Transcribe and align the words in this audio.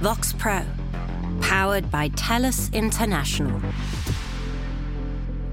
Vox 0.00 0.32
Pro, 0.32 0.62
powered 1.40 1.90
by 1.90 2.08
TELUS 2.10 2.72
International. 2.72 3.60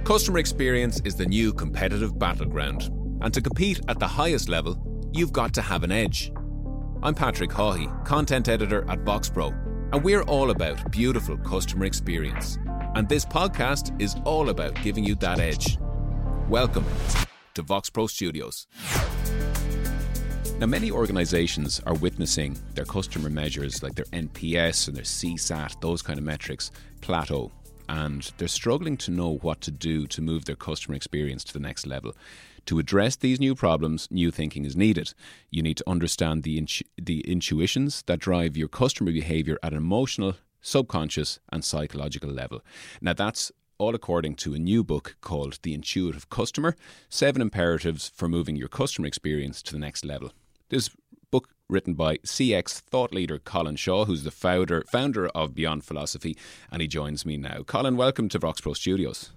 Customer 0.03 0.37
experience 0.37 1.01
is 1.03 1.16
the 1.16 1.25
new 1.25 1.51
competitive 1.51 2.19
battleground. 2.19 2.92
And 3.21 3.33
to 3.33 3.42
compete 3.42 3.81
at 3.87 3.97
the 3.97 4.05
highest 4.05 4.47
level, 4.47 4.77
you've 5.11 5.33
got 5.33 5.51
to 5.55 5.63
have 5.63 5.81
an 5.81 5.92
edge. 5.92 6.31
I'm 7.01 7.16
Patrick 7.16 7.50
Haughey, 7.50 8.05
content 8.05 8.47
editor 8.47 8.86
at 8.88 9.00
Vox 9.00 9.31
Pro, 9.31 9.47
and 9.91 10.04
we're 10.04 10.21
all 10.21 10.52
about 10.52 10.91
beautiful 10.91 11.38
customer 11.38 11.86
experience. 11.86 12.59
And 12.93 13.09
this 13.09 13.25
podcast 13.25 14.00
is 14.00 14.16
all 14.25 14.50
about 14.50 14.80
giving 14.84 15.04
you 15.04 15.16
that 15.16 15.39
edge. 15.39 15.80
Welcome 16.50 16.86
to 17.55 17.64
Vox 17.64 17.89
Pro 17.89 18.05
Studios. 18.05 18.68
Now, 20.57 20.67
many 20.67 20.89
organizations 20.89 21.81
are 21.85 21.95
witnessing 21.95 22.57
their 22.75 22.85
customer 22.85 23.29
measures 23.29 23.83
like 23.83 23.93
their 23.93 24.05
NPS 24.05 24.88
and 24.88 24.95
their 24.95 25.03
CSAT, 25.03 25.81
those 25.81 26.02
kind 26.02 26.17
of 26.17 26.23
metrics, 26.23 26.71
plateau. 27.02 27.52
And 27.89 28.31
they're 28.38 28.47
struggling 28.47 28.95
to 28.97 29.11
know 29.11 29.35
what 29.41 29.59
to 29.61 29.71
do 29.71 30.07
to 30.07 30.21
move 30.21 30.45
their 30.45 30.55
customer 30.55 30.95
experience 30.95 31.44
to 31.44 31.53
the 31.53 31.59
next 31.59 31.85
level. 31.85 32.13
To 32.67 32.80
address 32.80 33.17
these 33.17 33.38
new 33.38 33.53
problems, 33.53 34.07
new 34.09 34.31
thinking 34.31 34.63
is 34.63 34.77
needed. 34.77 35.13
You 35.52 35.61
need 35.61 35.75
to 35.75 35.89
understand 35.89 36.44
the, 36.44 36.58
intu- 36.58 36.85
the 36.97 37.19
intuitions 37.30 38.03
that 38.03 38.19
drive 38.19 38.55
your 38.55 38.69
customer 38.69 39.11
behavior 39.11 39.59
at 39.61 39.73
an 39.73 39.77
emotional, 39.77 40.35
subconscious, 40.61 41.38
and 41.52 41.66
psychological 41.66 42.30
level. 42.30 42.61
Now, 43.02 43.13
that's 43.13 43.52
all 43.77 43.94
according 43.94 44.35
to 44.35 44.53
a 44.53 44.59
new 44.59 44.85
book 44.85 45.17
called 45.19 45.59
The 45.63 45.73
Intuitive 45.73 46.30
Customer 46.30 46.77
Seven 47.09 47.41
Imperatives 47.41 48.09
for 48.16 48.30
Moving 48.30 48.55
Your 48.55 48.69
Customer 48.69 49.05
Experience 49.05 49.61
to 49.63 49.73
the 49.73 49.80
Next 49.80 50.05
Level. 50.05 50.31
This 50.69 50.89
book 51.29 51.49
written 51.69 51.93
by 51.93 52.17
CX 52.17 52.79
thought 52.79 53.13
leader 53.13 53.37
Colin 53.37 53.75
Shaw, 53.75 54.05
who's 54.05 54.23
the 54.23 54.31
founder 54.31 54.83
founder 54.88 55.27
of 55.27 55.53
Beyond 55.53 55.83
Philosophy, 55.83 56.35
and 56.71 56.81
he 56.81 56.88
joins 56.88 57.23
me 57.23 57.38
now. 57.38 57.61
Colin, 57.61 57.95
welcome 57.95 58.30
to 58.30 58.39
Vox 58.39 58.61
Pro 58.61 58.73
Studios. 58.73 59.31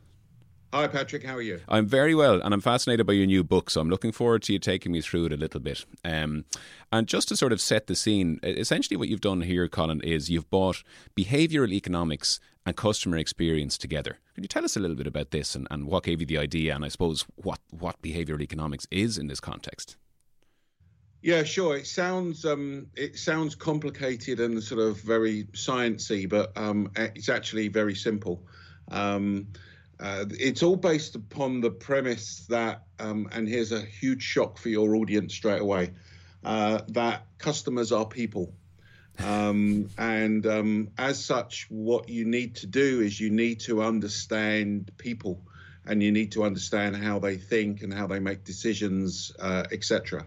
Hi, 0.72 0.86
Patrick. 0.86 1.24
How 1.24 1.34
are 1.34 1.42
you? 1.42 1.60
I'm 1.68 1.86
very 1.86 2.14
well, 2.14 2.40
and 2.40 2.54
I'm 2.54 2.62
fascinated 2.62 3.06
by 3.06 3.12
your 3.12 3.26
new 3.26 3.44
book, 3.44 3.68
so 3.68 3.78
I'm 3.82 3.90
looking 3.90 4.10
forward 4.10 4.42
to 4.44 4.54
you 4.54 4.58
taking 4.58 4.90
me 4.90 5.02
through 5.02 5.26
it 5.26 5.32
a 5.34 5.36
little 5.36 5.60
bit. 5.60 5.84
Um, 6.02 6.46
and 6.90 7.06
just 7.06 7.28
to 7.28 7.36
sort 7.36 7.52
of 7.52 7.60
set 7.60 7.88
the 7.88 7.94
scene, 7.94 8.40
essentially 8.42 8.96
what 8.96 9.08
you've 9.08 9.20
done 9.20 9.42
here, 9.42 9.68
Colin, 9.68 10.00
is 10.00 10.30
you've 10.30 10.48
brought 10.48 10.82
behavioural 11.14 11.72
economics 11.72 12.40
and 12.64 12.74
customer 12.74 13.18
experience 13.18 13.76
together. 13.76 14.16
Can 14.34 14.44
you 14.44 14.48
tell 14.48 14.64
us 14.64 14.76
a 14.76 14.80
little 14.80 14.96
bit 14.96 15.06
about 15.06 15.30
this 15.30 15.54
and, 15.54 15.68
and 15.70 15.86
what 15.86 16.04
gave 16.04 16.20
you 16.20 16.26
the 16.26 16.38
idea, 16.38 16.74
and 16.74 16.86
I 16.86 16.88
suppose 16.88 17.26
what, 17.36 17.60
what 17.68 18.00
behavioural 18.00 18.40
economics 18.40 18.86
is 18.90 19.18
in 19.18 19.26
this 19.26 19.40
context? 19.40 19.98
Yeah, 21.20 21.42
sure. 21.42 21.77
It 21.77 21.86
sounds 21.86 22.44
um, 22.44 22.86
it 22.94 23.19
sounds 23.19 23.56
complicated 23.56 24.38
and 24.38 24.62
sort 24.62 24.80
of 24.80 25.00
very 25.00 25.44
sciencey, 25.52 26.28
but 26.28 26.56
um, 26.56 26.92
it's 26.97 27.28
actually 27.28 27.69
very 27.69 27.97
simple. 27.97 28.44
Um, 28.91 29.48
uh, 29.98 30.27
it's 30.30 30.62
all 30.62 30.77
based 30.77 31.16
upon 31.16 31.60
the 31.60 31.70
premise 31.70 32.47
that, 32.50 32.84
um, 33.00 33.28
and 33.33 33.48
here's 33.48 33.72
a 33.72 33.80
huge 33.80 34.22
shock 34.22 34.58
for 34.58 34.69
your 34.69 34.94
audience 34.94 35.34
straight 35.34 35.60
away, 35.60 35.91
uh, 36.44 36.83
that 36.88 37.27
customers 37.38 37.91
are 37.91 38.06
people. 38.06 38.53
Um, 39.19 39.88
and 39.98 40.47
um, 40.47 40.91
as 40.97 41.25
such, 41.25 41.66
what 41.69 42.08
you 42.08 42.27
need 42.27 42.56
to 42.56 42.69
do 42.69 43.00
is 43.00 43.19
you 43.19 43.30
need 43.30 43.60
to 43.60 43.82
understand 43.82 44.92
people 44.97 45.42
and 45.84 46.00
you 46.00 46.12
need 46.12 46.32
to 46.32 46.44
understand 46.44 46.94
how 46.97 47.19
they 47.19 47.36
think 47.36 47.82
and 47.82 47.92
how 47.92 48.06
they 48.06 48.20
make 48.20 48.44
decisions, 48.44 49.32
uh, 49.41 49.64
etc. 49.72 50.25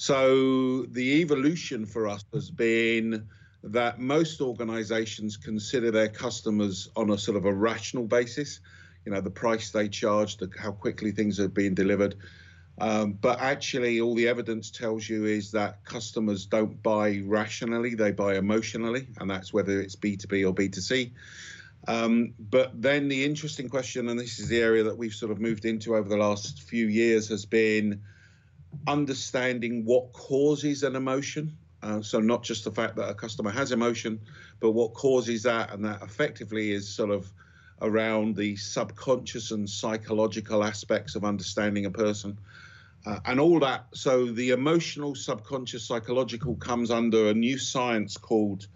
So 0.00 0.82
the 0.82 1.22
evolution 1.22 1.84
for 1.84 2.06
us 2.06 2.24
has 2.32 2.52
been 2.52 3.26
that 3.64 3.98
most 3.98 4.40
organizations 4.40 5.36
consider 5.36 5.90
their 5.90 6.08
customers 6.08 6.88
on 6.94 7.10
a 7.10 7.18
sort 7.18 7.36
of 7.36 7.46
a 7.46 7.52
rational 7.52 8.06
basis, 8.06 8.60
you 9.04 9.10
know, 9.10 9.20
the 9.20 9.32
price 9.32 9.72
they 9.72 9.88
charge, 9.88 10.36
the, 10.36 10.48
how 10.56 10.70
quickly 10.70 11.10
things 11.10 11.40
are 11.40 11.48
being 11.48 11.74
delivered. 11.74 12.14
Um, 12.80 13.14
but 13.14 13.40
actually, 13.40 14.00
all 14.00 14.14
the 14.14 14.28
evidence 14.28 14.70
tells 14.70 15.08
you 15.08 15.24
is 15.24 15.50
that 15.50 15.84
customers 15.84 16.46
don't 16.46 16.80
buy 16.80 17.20
rationally, 17.24 17.96
they 17.96 18.12
buy 18.12 18.36
emotionally, 18.36 19.08
and 19.18 19.28
that's 19.28 19.52
whether 19.52 19.80
it's 19.80 19.96
B2B 19.96 20.48
or 20.48 20.54
B2C. 20.54 21.10
Um, 21.88 22.34
but 22.38 22.80
then 22.80 23.08
the 23.08 23.24
interesting 23.24 23.68
question, 23.68 24.08
and 24.08 24.20
this 24.20 24.38
is 24.38 24.46
the 24.46 24.60
area 24.60 24.84
that 24.84 24.96
we've 24.96 25.12
sort 25.12 25.32
of 25.32 25.40
moved 25.40 25.64
into 25.64 25.96
over 25.96 26.08
the 26.08 26.16
last 26.16 26.62
few 26.62 26.86
years, 26.86 27.26
has 27.30 27.44
been 27.44 28.00
understanding 28.86 29.84
what 29.84 30.12
causes 30.12 30.82
an 30.82 30.96
emotion. 30.96 31.56
Uh, 31.82 32.02
so 32.02 32.20
not 32.20 32.42
just 32.42 32.64
the 32.64 32.72
fact 32.72 32.96
that 32.96 33.08
a 33.08 33.14
customer 33.14 33.50
has 33.50 33.70
emotion, 33.70 34.20
but 34.60 34.72
what 34.72 34.94
causes 34.94 35.44
that, 35.44 35.72
and 35.72 35.84
that 35.84 36.02
effectively 36.02 36.72
is 36.72 36.88
sort 36.88 37.10
of 37.10 37.30
around 37.80 38.36
the 38.36 38.56
subconscious 38.56 39.52
and 39.52 39.68
psychological 39.68 40.64
aspects 40.64 41.14
of 41.14 41.24
understanding 41.24 41.86
a 41.86 41.90
person. 41.90 42.36
Uh, 43.06 43.20
and 43.26 43.38
all 43.38 43.60
that. 43.60 43.86
So 43.94 44.26
the 44.26 44.50
emotional, 44.50 45.14
subconscious, 45.14 45.84
psychological 45.84 46.56
comes 46.56 46.90
under 46.90 47.28
a 47.28 47.34
new 47.34 47.56
science 47.56 48.16
called 48.16 48.66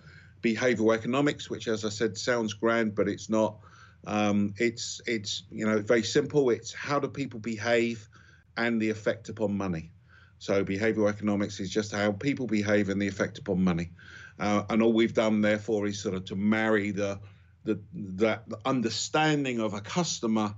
behavioral 0.43 0.95
economics, 0.95 1.51
which, 1.51 1.67
as 1.67 1.85
I 1.85 1.89
said, 1.89 2.17
sounds 2.17 2.55
grand, 2.55 2.95
but 2.95 3.09
it's 3.09 3.29
not. 3.29 3.57
Um, 4.05 4.55
it's 4.59 5.01
it's 5.07 5.45
you 5.51 5.67
know 5.67 5.81
very 5.81 6.03
simple. 6.03 6.51
It's 6.51 6.73
how 6.73 6.99
do 6.99 7.09
people 7.09 7.41
behave 7.41 8.09
and 8.57 8.81
the 8.81 8.91
effect 8.91 9.29
upon 9.29 9.57
money. 9.57 9.91
So 10.39 10.65
behavioral 10.65 11.09
economics 11.09 11.61
is 11.61 11.71
just 11.71 11.93
how 11.93 12.13
people 12.13 12.47
behave 12.47 12.89
and 12.89 13.01
the 13.01 13.07
effect 13.07 13.39
upon 13.39 13.63
money. 13.63 13.91
Uh, 14.39 14.65
and 14.71 14.83
all 14.83 14.93
we've 14.93 15.15
done, 15.15 15.41
therefore, 15.41 15.87
is 15.87 16.01
sort 16.01 16.15
of 16.15 16.25
to 16.27 16.37
marry 16.37 16.91
the 16.91 17.21
the 17.65 17.81
that 17.95 18.49
the 18.49 18.59
understanding 18.65 19.61
of 19.61 19.73
a 19.73 19.81
customer 19.81 20.53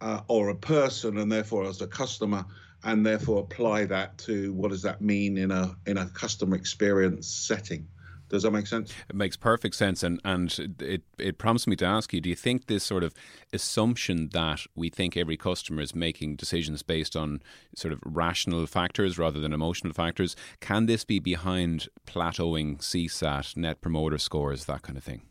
uh, 0.00 0.20
or 0.28 0.50
a 0.50 0.54
person, 0.54 1.16
and 1.16 1.32
therefore 1.32 1.64
as 1.64 1.80
a 1.80 1.86
customer, 1.86 2.44
and 2.84 3.04
therefore 3.04 3.40
apply 3.40 3.86
that 3.86 4.18
to 4.18 4.52
what 4.52 4.70
does 4.70 4.82
that 4.82 5.00
mean 5.00 5.38
in 5.38 5.50
a 5.50 5.74
in 5.86 5.96
a 5.96 6.06
customer 6.10 6.56
experience 6.56 7.26
setting. 7.26 7.88
Does 8.30 8.44
that 8.44 8.52
make 8.52 8.66
sense? 8.66 8.94
It 9.08 9.16
makes 9.16 9.36
perfect 9.36 9.74
sense, 9.74 10.02
and 10.02 10.20
and 10.24 10.76
it 10.80 11.02
it 11.18 11.38
prompts 11.38 11.66
me 11.66 11.76
to 11.76 11.84
ask 11.84 12.12
you: 12.12 12.20
Do 12.20 12.28
you 12.28 12.36
think 12.36 12.66
this 12.66 12.84
sort 12.84 13.04
of 13.04 13.12
assumption 13.52 14.30
that 14.32 14.60
we 14.74 14.88
think 14.88 15.16
every 15.16 15.36
customer 15.36 15.82
is 15.82 15.94
making 15.94 16.36
decisions 16.36 16.82
based 16.82 17.16
on 17.16 17.42
sort 17.74 17.92
of 17.92 18.00
rational 18.04 18.66
factors 18.66 19.18
rather 19.18 19.40
than 19.40 19.52
emotional 19.52 19.92
factors 19.92 20.36
can 20.60 20.86
this 20.86 21.04
be 21.04 21.18
behind 21.18 21.88
plateauing 22.06 22.78
CSAT, 22.78 23.56
Net 23.56 23.80
Promoter 23.80 24.18
Scores, 24.18 24.64
that 24.66 24.82
kind 24.82 24.96
of 24.96 25.04
thing? 25.04 25.22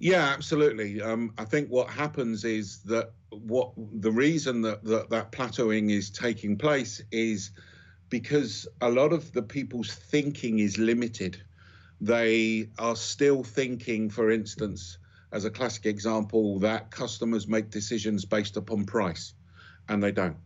Yeah, 0.00 0.30
absolutely. 0.32 1.02
Um, 1.02 1.32
I 1.38 1.44
think 1.44 1.68
what 1.68 1.88
happens 1.88 2.44
is 2.44 2.78
that 2.84 3.12
what 3.30 3.72
the 3.76 4.12
reason 4.12 4.62
that, 4.62 4.84
that 4.84 5.10
that 5.10 5.32
plateauing 5.32 5.90
is 5.90 6.10
taking 6.10 6.56
place 6.56 7.02
is 7.10 7.50
because 8.08 8.66
a 8.80 8.88
lot 8.88 9.12
of 9.12 9.32
the 9.32 9.42
people's 9.42 9.92
thinking 9.92 10.60
is 10.60 10.78
limited 10.78 11.42
they 12.00 12.68
are 12.78 12.96
still 12.96 13.42
thinking, 13.42 14.10
for 14.10 14.30
instance, 14.30 14.98
as 15.32 15.44
a 15.44 15.50
classic 15.50 15.86
example, 15.86 16.58
that 16.60 16.90
customers 16.90 17.48
make 17.48 17.70
decisions 17.70 18.24
based 18.24 18.56
upon 18.56 18.84
price, 18.84 19.34
and 19.88 20.02
they 20.02 20.12
don't. 20.12 20.36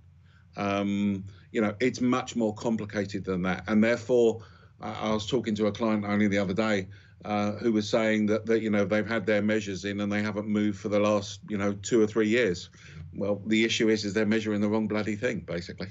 Um, 0.57 1.25
you 1.51 1.61
know, 1.61 1.75
it's 1.81 2.01
much 2.01 2.37
more 2.37 2.55
complicated 2.55 3.25
than 3.25 3.43
that, 3.43 3.65
and 3.69 3.83
therefore, 3.83 4.43
I 4.81 5.13
was 5.13 5.27
talking 5.27 5.55
to 5.57 5.67
a 5.67 5.73
client 5.73 6.05
only 6.05 6.27
the 6.27 6.39
other 6.39 6.55
day 6.55 6.89
uh, 7.25 7.53
who 7.53 7.73
was 7.73 7.89
saying 7.89 8.27
that 8.27 8.47
that 8.47 8.63
you 8.63 8.71
know 8.71 8.85
they've 8.85 9.07
had 9.07 9.27
their 9.27 9.43
measures 9.43 9.85
in 9.85 10.01
and 10.01 10.11
they 10.11 10.23
haven't 10.23 10.49
moved 10.49 10.79
for 10.79 10.89
the 10.89 10.99
last 10.99 11.41
you 11.49 11.57
know 11.57 11.73
two 11.75 12.03
or 12.03 12.07
three 12.07 12.29
years. 12.29 12.71
Well, 13.15 13.41
the 13.47 13.65
issue 13.65 13.89
is 13.89 14.05
is 14.05 14.15
they're 14.15 14.27
measuring 14.27 14.61
the 14.61 14.69
wrong 14.69 14.89
bloody 14.89 15.17
thing, 15.17 15.41
basically. 15.41 15.89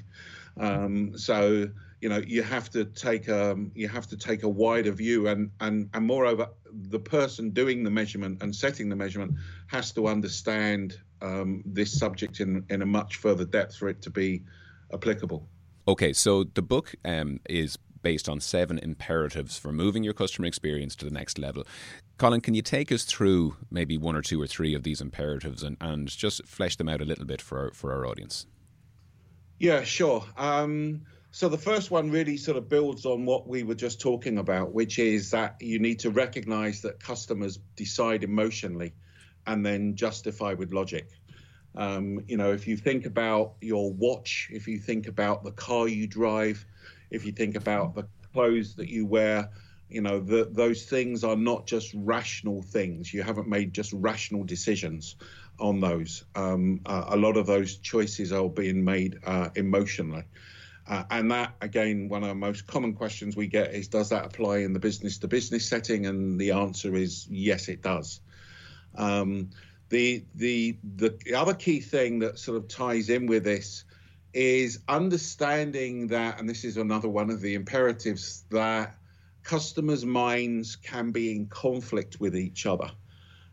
Um, 0.58 1.18
so 1.18 1.70
you 2.02 2.10
know 2.10 2.22
you 2.28 2.42
have 2.44 2.70
to 2.72 2.84
take 2.86 3.28
a 3.28 3.52
um, 3.52 3.72
you 3.76 3.88
have 3.88 4.08
to 4.08 4.18
take 4.18 4.44
a 4.44 4.50
wider 4.50 4.92
view 4.92 5.28
and 5.28 5.52
and 5.62 5.90
and 5.94 6.06
moreover 6.06 6.48
the 6.74 7.00
person 7.00 7.52
doing 7.52 7.84
the 7.84 7.92
measurement 7.92 8.42
and 8.42 8.56
setting 8.56 8.90
the 8.90 8.96
measurement 8.96 9.34
has 9.68 9.92
to 9.92 10.08
understand 10.08 11.00
um, 11.22 11.62
this 11.66 11.98
subject 11.98 12.40
in 12.40 12.66
in 12.70 12.82
a 12.82 12.86
much 12.86 13.18
further 13.18 13.46
depth 13.46 13.76
for 13.76 13.88
it 13.88 14.02
to 14.02 14.10
be 14.10 14.44
applicable 14.94 15.48
okay 15.88 16.12
so 16.12 16.44
the 16.44 16.62
book 16.62 16.96
um, 17.06 17.40
is 17.48 17.78
based 18.02 18.28
on 18.28 18.40
seven 18.40 18.80
imperatives 18.80 19.60
for 19.60 19.72
moving 19.72 20.04
your 20.04 20.14
customer 20.14 20.48
experience 20.48 20.96
to 20.96 21.06
the 21.06 21.12
next 21.12 21.38
level. 21.38 21.64
Colin, 22.18 22.42
can 22.42 22.56
you 22.56 22.64
take 22.64 22.92
us 22.92 23.04
through 23.04 23.56
maybe 23.70 23.96
one 23.96 24.16
or 24.16 24.24
two 24.24 24.42
or 24.42 24.48
three 24.48 24.74
of 24.74 24.82
these 24.82 25.02
imperatives 25.02 25.62
and, 25.62 25.78
and 25.80 26.08
just 26.08 26.44
flesh 26.48 26.76
them 26.78 26.90
out 26.90 27.00
a 27.00 27.06
little 27.06 27.26
bit 27.26 27.42
for 27.42 27.60
our, 27.60 27.72
for 27.72 27.92
our 27.92 28.08
audience? 28.08 28.48
Yeah, 29.60 29.84
sure. 29.84 30.26
Um, 30.38 31.02
so 31.32 31.48
the 31.48 31.58
first 31.58 31.92
one 31.92 32.12
really 32.12 32.36
sort 32.36 32.58
of 32.58 32.68
builds 32.68 33.06
on 33.06 33.26
what 33.26 33.48
we 33.48 33.64
were 33.64 33.76
just 33.76 34.02
talking 34.02 34.38
about, 34.38 34.74
which 34.74 35.00
is 35.00 35.32
that 35.32 35.56
you 35.62 35.80
need 35.80 36.00
to 36.00 36.12
recognize 36.12 36.82
that 36.82 37.00
customers 37.00 37.58
decide 37.78 38.26
emotionally 38.26 38.94
and 39.48 39.66
then 39.66 39.96
justify 39.96 40.54
with 40.54 40.74
logic. 40.74 41.10
Um, 41.74 42.26
you 42.28 42.36
know, 42.36 42.52
if 42.52 42.68
you 42.68 42.76
think 42.76 43.06
about 43.06 43.54
your 43.62 43.94
watch, 43.94 44.50
if 44.52 44.68
you 44.68 44.78
think 44.78 45.08
about 45.08 45.46
the 45.46 45.52
car 45.52 45.88
you 45.88 46.06
drive, 46.06 46.66
if 47.10 47.26
you 47.26 47.32
think 47.32 47.56
about 47.56 47.96
the 47.96 48.08
clothes 48.34 48.76
that 48.76 48.90
you 48.90 49.06
wear, 49.06 49.50
you 49.88 50.02
know 50.02 50.20
the, 50.20 50.50
those 50.52 50.84
things 50.86 51.24
are 51.24 51.36
not 51.38 51.66
just 51.66 51.94
rational 51.94 52.62
things. 52.62 53.14
You 53.14 53.24
haven't 53.24 53.48
made 53.48 53.74
just 53.74 53.94
rational 53.94 54.44
decisions 54.44 55.16
on 55.60 55.80
those. 55.80 56.26
Um, 56.36 56.82
uh, 56.86 57.06
a 57.08 57.18
lot 57.18 57.38
of 57.38 57.46
those 57.46 57.78
choices 57.78 58.34
are 58.34 58.50
being 58.50 58.84
made 58.84 59.20
uh, 59.26 59.50
emotionally 59.56 60.24
uh, 60.88 61.04
and 61.10 61.32
that 61.32 61.56
again 61.62 62.10
one 62.10 62.24
of 62.24 62.30
the 62.30 62.36
most 62.36 62.68
common 62.68 62.94
questions 62.94 63.36
we 63.36 63.48
get 63.48 63.74
is 63.74 63.88
does 63.88 64.10
that 64.10 64.26
apply 64.26 64.58
in 64.58 64.74
the 64.74 64.80
business 64.80 65.20
to 65.20 65.28
business 65.28 65.68
setting? 65.68 66.06
And 66.06 66.40
the 66.40 66.52
answer 66.52 66.96
is 66.96 67.28
yes 67.30 67.68
it 67.68 67.82
does. 67.82 68.20
Um, 68.96 69.52
the, 69.90 70.26
the 70.36 70.78
the 70.84 71.36
other 71.36 71.54
key 71.54 71.82
thing 71.82 72.20
that 72.20 72.40
sort 72.40 72.58
of 72.58 72.68
ties 72.68 73.10
in 73.10 73.28
with 73.28 73.44
this 73.44 73.84
is 74.34 74.80
understanding 74.88 76.08
that 76.08 76.40
and 76.40 76.50
this 76.50 76.64
is 76.64 76.78
another 76.78 77.10
one 77.10 77.30
of 77.30 77.42
the 77.42 77.56
imperatives 77.56 78.46
that 78.50 78.96
customers' 79.44 80.06
minds 80.06 80.76
can 80.78 81.12
be 81.12 81.36
in 81.36 81.48
conflict 81.48 82.20
with 82.20 82.36
each 82.36 82.66
other. 82.66 82.92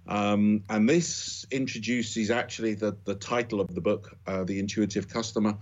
Um, 0.06 0.64
and 0.70 0.88
this 0.88 1.46
introduces 1.50 2.30
actually 2.30 2.74
the, 2.74 2.96
the 3.04 3.14
title 3.14 3.60
of 3.60 3.74
the 3.74 3.80
book, 3.80 4.16
uh, 4.26 4.44
The 4.44 4.58
Intuitive 4.58 5.08
Customer, 5.08 5.58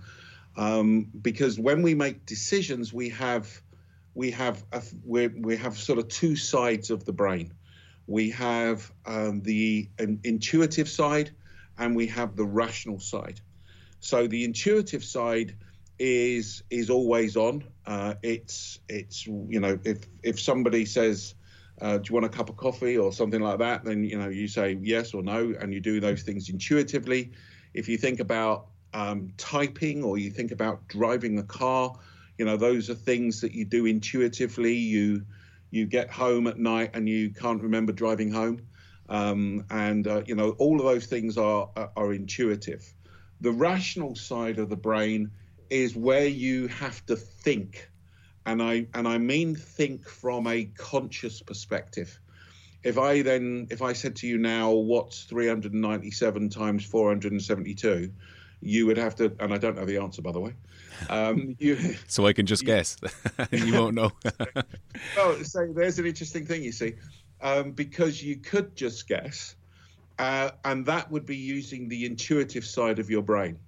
um, 0.57 1.07
because 1.21 1.59
when 1.59 1.83
we 1.83 1.93
make 1.93 2.25
decisions, 2.25 2.91
we 2.91 3.09
have 3.09 3.61
we 4.15 4.31
have 4.31 4.65
a, 4.71 4.81
we, 5.05 5.55
have 5.57 5.77
sort 5.77 5.99
of 5.99 6.07
two 6.07 6.35
sides 6.35 6.89
of 6.89 7.05
the 7.05 7.13
brain. 7.13 7.53
We 8.07 8.31
have 8.31 8.91
um, 9.05 9.41
the 9.41 9.89
intuitive 9.99 10.89
side, 10.89 11.29
and 11.77 11.95
we 11.95 12.07
have 12.07 12.35
the 12.35 12.45
rational 12.45 12.99
side. 12.99 13.39
So 13.99 14.25
the 14.25 14.43
intuitive 14.43 15.03
side 15.03 15.55
is 15.99 16.63
is 16.71 16.89
always 16.89 17.37
on. 17.37 17.63
Uh, 17.85 18.15
it's 18.23 18.79
it's 18.89 19.27
you 19.27 19.59
know 19.59 19.77
if 19.83 20.07
if 20.23 20.39
somebody 20.39 20.85
says, 20.85 21.35
uh, 21.79 21.99
"Do 21.99 22.09
you 22.09 22.13
want 22.15 22.25
a 22.25 22.29
cup 22.29 22.49
of 22.49 22.57
coffee?" 22.57 22.97
or 22.97 23.13
something 23.13 23.41
like 23.41 23.59
that, 23.59 23.83
then 23.83 24.03
you 24.03 24.17
know 24.17 24.29
you 24.29 24.47
say 24.47 24.79
yes 24.81 25.13
or 25.13 25.21
no, 25.21 25.53
and 25.59 25.71
you 25.71 25.79
do 25.79 25.99
those 25.99 26.23
things 26.23 26.49
intuitively. 26.49 27.33
If 27.75 27.87
you 27.87 27.97
think 27.97 28.19
about 28.19 28.69
um, 28.97 29.31
typing 29.37 30.03
or 30.03 30.17
you 30.17 30.31
think 30.31 30.51
about 30.51 30.87
driving 30.87 31.37
a 31.37 31.43
car, 31.43 31.95
you 32.39 32.45
know 32.45 32.57
those 32.57 32.89
are 32.89 32.95
things 32.95 33.41
that 33.41 33.53
you 33.53 33.63
do 33.63 33.85
intuitively. 33.85 34.73
You 34.73 35.23
you 35.69 35.85
get 35.85 36.09
home 36.09 36.47
at 36.47 36.57
night 36.57 36.91
and 36.95 37.07
you 37.07 37.29
can't 37.29 37.61
remember 37.61 37.91
driving 37.91 38.31
home, 38.31 38.61
um, 39.07 39.65
and 39.69 40.07
uh, 40.07 40.23
you 40.25 40.33
know 40.33 40.49
all 40.57 40.79
of 40.79 40.85
those 40.85 41.05
things 41.05 41.37
are 41.37 41.69
are 41.95 42.11
intuitive. 42.11 42.91
The 43.39 43.51
rational 43.51 44.15
side 44.15 44.57
of 44.57 44.69
the 44.69 44.75
brain 44.75 45.29
is 45.69 45.95
where 45.95 46.25
you 46.25 46.67
have 46.67 47.05
to 47.05 47.15
think 47.15 47.91
and 48.45 48.63
i 48.63 48.87
and 48.93 49.07
i 49.07 49.17
mean 49.17 49.53
think 49.55 50.07
from 50.07 50.47
a 50.47 50.63
conscious 50.77 51.41
perspective 51.41 52.19
if 52.83 52.97
i 52.97 53.21
then 53.21 53.67
if 53.69 53.81
i 53.81 53.91
said 53.91 54.15
to 54.15 54.27
you 54.27 54.37
now 54.37 54.71
what's 54.71 55.23
397 55.25 56.49
times 56.49 56.85
472 56.85 58.13
you 58.61 58.85
would 58.85 58.97
have 58.97 59.15
to 59.15 59.35
and 59.39 59.53
i 59.53 59.57
don't 59.57 59.75
know 59.75 59.85
the 59.85 59.97
answer 59.97 60.21
by 60.21 60.31
the 60.31 60.39
way 60.39 60.53
um, 61.09 61.55
you, 61.59 61.77
so 62.07 62.25
i 62.25 62.33
can 62.33 62.45
just 62.45 62.63
you, 62.63 62.67
guess 62.67 62.97
you 63.51 63.73
won't 63.73 63.95
know 63.95 64.11
well 65.15 65.43
so 65.43 65.71
there's 65.75 65.99
an 65.99 66.05
interesting 66.05 66.45
thing 66.45 66.63
you 66.63 66.71
see 66.71 66.93
um, 67.41 67.71
because 67.71 68.23
you 68.23 68.37
could 68.37 68.75
just 68.75 69.07
guess 69.07 69.55
uh, 70.17 70.49
and 70.65 70.83
that 70.87 71.11
would 71.11 71.27
be 71.27 71.37
using 71.37 71.87
the 71.87 72.05
intuitive 72.05 72.65
side 72.65 72.97
of 72.97 73.09
your 73.09 73.21
brain 73.21 73.59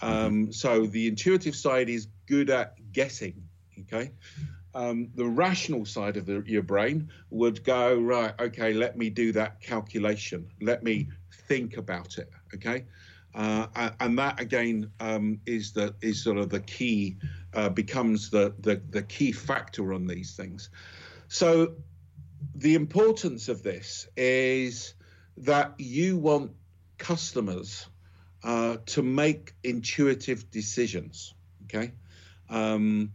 um, 0.00 0.52
so 0.52 0.86
the 0.86 1.08
intuitive 1.08 1.56
side 1.56 1.88
is 1.88 2.08
good 2.26 2.50
at 2.50 2.74
guessing. 2.92 3.42
Okay. 3.80 4.12
Um, 4.74 5.08
the 5.14 5.26
rational 5.26 5.84
side 5.84 6.16
of 6.16 6.26
the, 6.26 6.42
your 6.46 6.62
brain 6.62 7.10
would 7.30 7.62
go 7.62 7.98
right. 8.00 8.34
Okay, 8.40 8.72
let 8.72 8.98
me 8.98 9.08
do 9.08 9.32
that 9.32 9.60
calculation. 9.60 10.48
Let 10.60 10.82
me 10.82 11.08
think 11.48 11.76
about 11.76 12.18
it. 12.18 12.30
Okay. 12.54 12.84
Uh, 13.34 13.90
and 13.98 14.18
that 14.18 14.40
again 14.40 14.90
um, 15.00 15.40
is 15.44 15.72
the 15.72 15.94
is 16.00 16.22
sort 16.22 16.38
of 16.38 16.50
the 16.50 16.60
key 16.60 17.16
uh, 17.52 17.68
becomes 17.68 18.30
the, 18.30 18.54
the 18.60 18.80
the 18.90 19.02
key 19.02 19.32
factor 19.32 19.92
on 19.92 20.06
these 20.06 20.36
things. 20.36 20.70
So 21.28 21.74
the 22.54 22.74
importance 22.74 23.48
of 23.48 23.62
this 23.62 24.06
is 24.16 24.94
that 25.38 25.74
you 25.78 26.16
want 26.16 26.52
customers 26.98 27.88
uh, 28.44 28.76
to 28.86 29.02
make 29.02 29.54
intuitive 29.64 30.50
decisions. 30.50 31.34
Okay. 31.64 31.92
Um, 32.48 33.12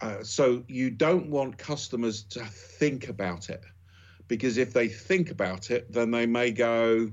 uh, 0.00 0.22
so 0.22 0.64
you 0.66 0.90
don't 0.90 1.28
want 1.28 1.58
customers 1.58 2.22
to 2.24 2.40
think 2.44 3.08
about 3.08 3.50
it 3.50 3.62
because 4.26 4.56
if 4.56 4.72
they 4.72 4.88
think 4.88 5.30
about 5.30 5.70
it, 5.70 5.92
then 5.92 6.10
they 6.10 6.24
may 6.24 6.50
go, 6.50 7.10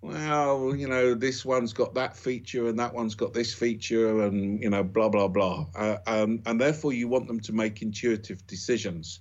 well, 0.00 0.74
you 0.76 0.88
know, 0.88 1.14
this 1.14 1.44
one's 1.44 1.72
got 1.72 1.94
that 1.94 2.16
feature 2.16 2.68
and 2.68 2.78
that 2.78 2.94
one's 2.94 3.14
got 3.14 3.32
this 3.32 3.52
feature 3.52 4.22
and, 4.22 4.62
you 4.62 4.70
know, 4.70 4.84
blah, 4.84 5.08
blah, 5.08 5.28
blah. 5.28 5.66
Uh, 5.74 5.96
um, 6.06 6.40
and 6.46 6.60
therefore, 6.60 6.92
you 6.92 7.08
want 7.08 7.26
them 7.26 7.40
to 7.40 7.52
make 7.52 7.82
intuitive 7.82 8.46
decisions. 8.46 9.20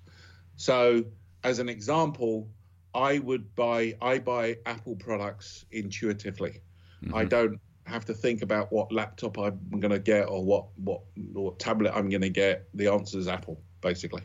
So, 0.56 1.03
as 1.44 1.59
an 1.59 1.69
example, 1.69 2.47
I 2.94 3.19
would 3.19 3.56
buy, 3.56 3.95
I 4.01 4.19
buy 4.19 4.57
Apple 4.65 4.95
products 4.95 5.65
intuitively. 5.71 6.62
Mm-hmm. 7.03 7.15
I 7.15 7.25
don't 7.25 7.59
have 7.85 8.06
to 8.06 8.13
think 8.13 8.41
about 8.41 8.71
what 8.71 8.91
laptop 8.91 9.38
I'm 9.38 9.80
going 9.80 9.91
to 9.91 10.00
get 10.00 10.23
or 10.23 10.44
what 10.44 10.65
what 10.77 11.01
what 11.31 11.57
tablet 11.57 11.94
I'm 11.95 12.09
going 12.09 12.21
to 12.21 12.30
get, 12.30 12.68
the 12.73 12.88
answer 12.88 13.18
is 13.18 13.27
Apple, 13.27 13.62
basically. 13.81 14.23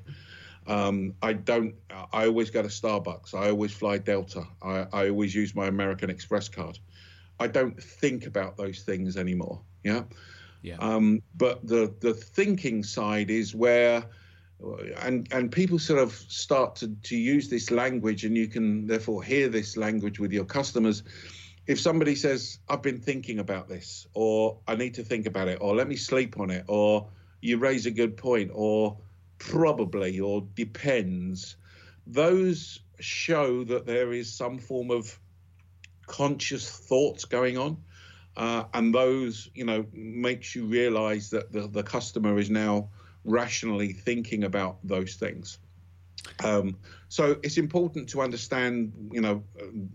Um, 0.66 1.14
I 1.22 1.32
don't. 1.32 1.74
I 2.12 2.26
always 2.26 2.50
go 2.50 2.62
to 2.62 2.68
Starbucks. 2.68 3.34
I 3.34 3.50
always 3.50 3.72
fly 3.72 3.98
Delta. 3.98 4.44
I, 4.62 4.86
I 4.92 5.08
always 5.08 5.34
use 5.34 5.54
my 5.54 5.66
American 5.66 6.10
Express 6.10 6.48
card. 6.48 6.78
I 7.40 7.48
don't 7.48 7.82
think 7.82 8.26
about 8.26 8.56
those 8.56 8.82
things 8.82 9.16
anymore. 9.16 9.60
Yeah. 9.82 10.04
Yeah. 10.62 10.76
Um, 10.78 11.22
but 11.36 11.66
the 11.66 11.92
the 12.00 12.14
thinking 12.14 12.84
side 12.84 13.30
is 13.30 13.54
where, 13.54 14.04
and 15.00 15.26
and 15.32 15.50
people 15.50 15.78
sort 15.78 15.98
of 15.98 16.12
start 16.12 16.76
to 16.76 16.88
to 17.04 17.16
use 17.16 17.48
this 17.48 17.70
language, 17.70 18.24
and 18.24 18.36
you 18.36 18.46
can 18.46 18.86
therefore 18.86 19.22
hear 19.22 19.48
this 19.48 19.76
language 19.76 20.20
with 20.20 20.32
your 20.32 20.44
customers 20.44 21.02
if 21.66 21.80
somebody 21.80 22.14
says, 22.14 22.58
I've 22.68 22.82
been 22.82 23.00
thinking 23.00 23.38
about 23.38 23.68
this, 23.68 24.06
or 24.14 24.58
I 24.66 24.74
need 24.74 24.94
to 24.94 25.04
think 25.04 25.26
about 25.26 25.48
it, 25.48 25.58
or 25.60 25.74
let 25.74 25.88
me 25.88 25.96
sleep 25.96 26.40
on 26.40 26.50
it, 26.50 26.64
or 26.66 27.06
you 27.40 27.58
raise 27.58 27.86
a 27.86 27.90
good 27.90 28.16
point, 28.16 28.50
or 28.52 28.96
probably, 29.50 30.20
or 30.20 30.46
depends, 30.54 31.56
those 32.06 32.80
show 33.00 33.64
that 33.64 33.86
there 33.86 34.12
is 34.12 34.32
some 34.32 34.58
form 34.58 34.90
of 34.90 35.18
conscious 36.06 36.70
thoughts 36.70 37.24
going 37.24 37.58
on. 37.58 37.76
Uh, 38.36 38.64
and 38.72 38.94
those, 38.94 39.50
you 39.54 39.64
know, 39.64 39.84
makes 39.92 40.54
you 40.54 40.64
realize 40.64 41.28
that 41.30 41.52
the, 41.52 41.68
the 41.68 41.82
customer 41.82 42.38
is 42.38 42.48
now 42.48 42.88
rationally 43.24 43.92
thinking 43.92 44.44
about 44.44 44.78
those 44.84 45.16
things. 45.16 45.58
Um, 46.42 46.78
so 47.08 47.36
it's 47.42 47.58
important 47.58 48.08
to 48.10 48.22
understand, 48.22 48.92
you 49.12 49.20
know, 49.20 49.42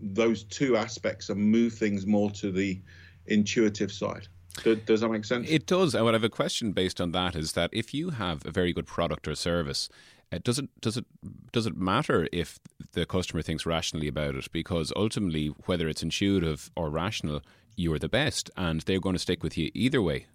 those 0.00 0.44
two 0.44 0.76
aspects 0.76 1.30
and 1.30 1.40
move 1.40 1.72
things 1.72 2.06
more 2.06 2.30
to 2.32 2.52
the 2.52 2.80
intuitive 3.26 3.90
side. 3.90 4.28
Does 4.62 5.00
that 5.00 5.08
make 5.08 5.24
sense? 5.24 5.48
It 5.50 5.66
does. 5.66 5.94
I 5.94 6.04
have 6.12 6.24
a 6.24 6.28
question 6.28 6.72
based 6.72 7.00
on 7.00 7.12
that 7.12 7.36
is 7.36 7.52
that 7.52 7.70
if 7.72 7.94
you 7.94 8.10
have 8.10 8.44
a 8.46 8.50
very 8.50 8.72
good 8.72 8.86
product 8.86 9.28
or 9.28 9.34
service, 9.34 9.88
uh, 10.32 10.38
does 10.42 10.58
it 10.58 10.68
does 10.80 10.96
it 10.96 11.06
does 11.52 11.66
it 11.66 11.76
matter 11.76 12.28
if 12.32 12.58
the 12.92 13.06
customer 13.06 13.42
thinks 13.42 13.64
rationally 13.64 14.08
about 14.08 14.34
it? 14.34 14.50
Because 14.52 14.92
ultimately, 14.96 15.48
whether 15.66 15.88
it's 15.88 16.02
intuitive 16.02 16.70
or 16.76 16.90
rational, 16.90 17.42
you 17.76 17.92
are 17.92 17.98
the 17.98 18.08
best, 18.08 18.50
and 18.56 18.80
they're 18.82 19.00
going 19.00 19.14
to 19.14 19.20
stick 19.20 19.42
with 19.42 19.56
you 19.56 19.70
either 19.74 20.02
way. 20.02 20.26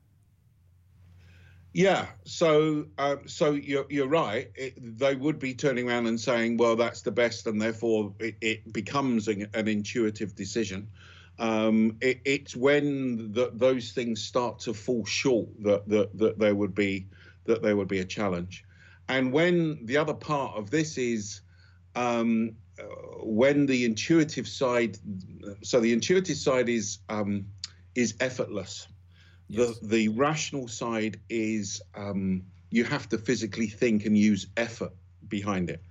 Yeah, 1.74 2.06
so 2.24 2.86
uh, 3.00 3.18
so 3.25 3.51
you're 3.51 3.88
you're 3.89 4.08
right. 4.08 4.51
It, 4.56 5.00
they 5.00 5.15
would 5.15 5.39
be 5.39 5.56
turning 5.56 5.89
around 5.89 6.06
and 6.06 6.20
saying, 6.20 6.58
"Well, 6.58 6.75
that's 6.75 7.01
the 7.01 7.12
best," 7.12 7.48
and 7.48 7.60
therefore 7.60 8.13
it, 8.20 8.36
it 8.42 8.72
becomes 8.72 9.27
an, 9.27 9.48
an, 9.56 9.68
intuitive 9.68 10.36
decision. 10.36 10.88
Um, 11.39 11.97
it, 12.01 12.21
it's 12.25 12.55
when 12.55 13.31
the, 13.33 13.51
those 13.53 13.91
things 13.91 14.23
start 14.23 14.59
to 14.59 14.73
fall 14.73 15.03
short 15.05 15.47
that, 15.63 15.87
that 15.89 16.17
that 16.17 16.39
there 16.39 16.55
would 16.55 16.75
be 16.75 17.07
that 17.45 17.61
there 17.61 17.75
would 17.75 17.87
be 17.87 17.99
a 17.99 18.05
challenge, 18.05 18.63
and 19.07 19.33
when 19.33 19.85
the 19.85 19.97
other 19.97 20.13
part 20.13 20.55
of 20.55 20.69
this 20.69 20.97
is 20.97 21.41
um, 21.95 22.55
uh, 22.79 22.83
when 23.23 23.65
the 23.65 23.85
intuitive 23.85 24.47
side. 24.47 24.97
So 25.63 25.79
the 25.79 25.91
intuitive 25.91 26.37
side 26.37 26.69
is 26.69 26.99
um, 27.09 27.47
is 27.95 28.15
effortless 28.19 28.87
the 29.49 29.77
the 29.81 30.07
rational 30.09 30.67
side 30.67 31.19
is 31.29 31.81
um, 31.95 32.43
you 32.71 32.83
have 32.83 33.07
to 33.09 33.17
physically 33.17 33.67
think 33.67 34.05
and 34.05 34.17
use 34.17 34.47
effort 34.57 34.93
behind 35.27 35.69
it. 35.69 35.81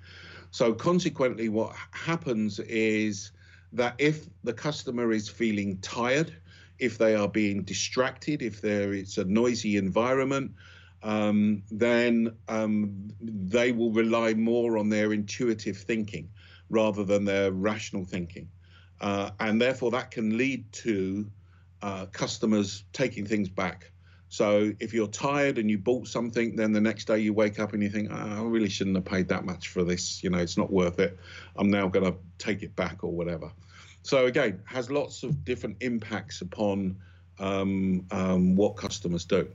So 0.50 0.74
consequently, 0.74 1.48
what 1.48 1.74
happens 1.92 2.58
is 2.58 3.32
that 3.72 3.94
if 3.98 4.28
the 4.44 4.52
customer 4.52 5.12
is 5.12 5.28
feeling 5.28 5.78
tired, 5.78 6.34
if 6.78 6.98
they 6.98 7.14
are 7.14 7.28
being 7.28 7.62
distracted, 7.62 8.42
if 8.42 8.60
there 8.60 8.92
is 8.92 9.18
a 9.18 9.24
noisy 9.24 9.76
environment, 9.76 10.52
um, 11.02 11.62
then 11.70 12.34
um, 12.48 13.08
they 13.20 13.72
will 13.72 13.92
rely 13.92 14.34
more 14.34 14.78
on 14.78 14.88
their 14.88 15.12
intuitive 15.12 15.76
thinking 15.76 16.28
rather 16.70 17.04
than 17.04 17.24
their 17.24 17.52
rational 17.52 18.04
thinking. 18.04 18.48
Uh, 19.00 19.30
and 19.40 19.60
therefore, 19.60 19.90
that 19.90 20.10
can 20.10 20.36
lead 20.36 20.70
to 20.72 21.30
uh, 21.82 22.06
customers 22.06 22.84
taking 22.92 23.26
things 23.26 23.48
back. 23.48 23.91
So 24.32 24.72
if 24.80 24.94
you're 24.94 25.08
tired 25.08 25.58
and 25.58 25.70
you 25.70 25.76
bought 25.76 26.08
something, 26.08 26.56
then 26.56 26.72
the 26.72 26.80
next 26.80 27.04
day 27.04 27.18
you 27.18 27.34
wake 27.34 27.60
up 27.60 27.74
and 27.74 27.82
you 27.82 27.90
think, 27.90 28.08
oh, 28.10 28.16
I 28.16 28.40
really 28.40 28.70
shouldn't 28.70 28.96
have 28.96 29.04
paid 29.04 29.28
that 29.28 29.44
much 29.44 29.68
for 29.68 29.84
this. 29.84 30.24
You 30.24 30.30
know, 30.30 30.38
it's 30.38 30.56
not 30.56 30.72
worth 30.72 30.98
it. 31.00 31.18
I'm 31.54 31.70
now 31.70 31.86
going 31.86 32.10
to 32.10 32.16
take 32.38 32.62
it 32.62 32.74
back 32.74 33.04
or 33.04 33.12
whatever. 33.12 33.52
So 34.00 34.24
again, 34.24 34.62
has 34.64 34.90
lots 34.90 35.22
of 35.22 35.44
different 35.44 35.76
impacts 35.82 36.40
upon 36.40 36.96
um, 37.40 38.06
um, 38.10 38.56
what 38.56 38.78
customers 38.78 39.26
do. 39.26 39.52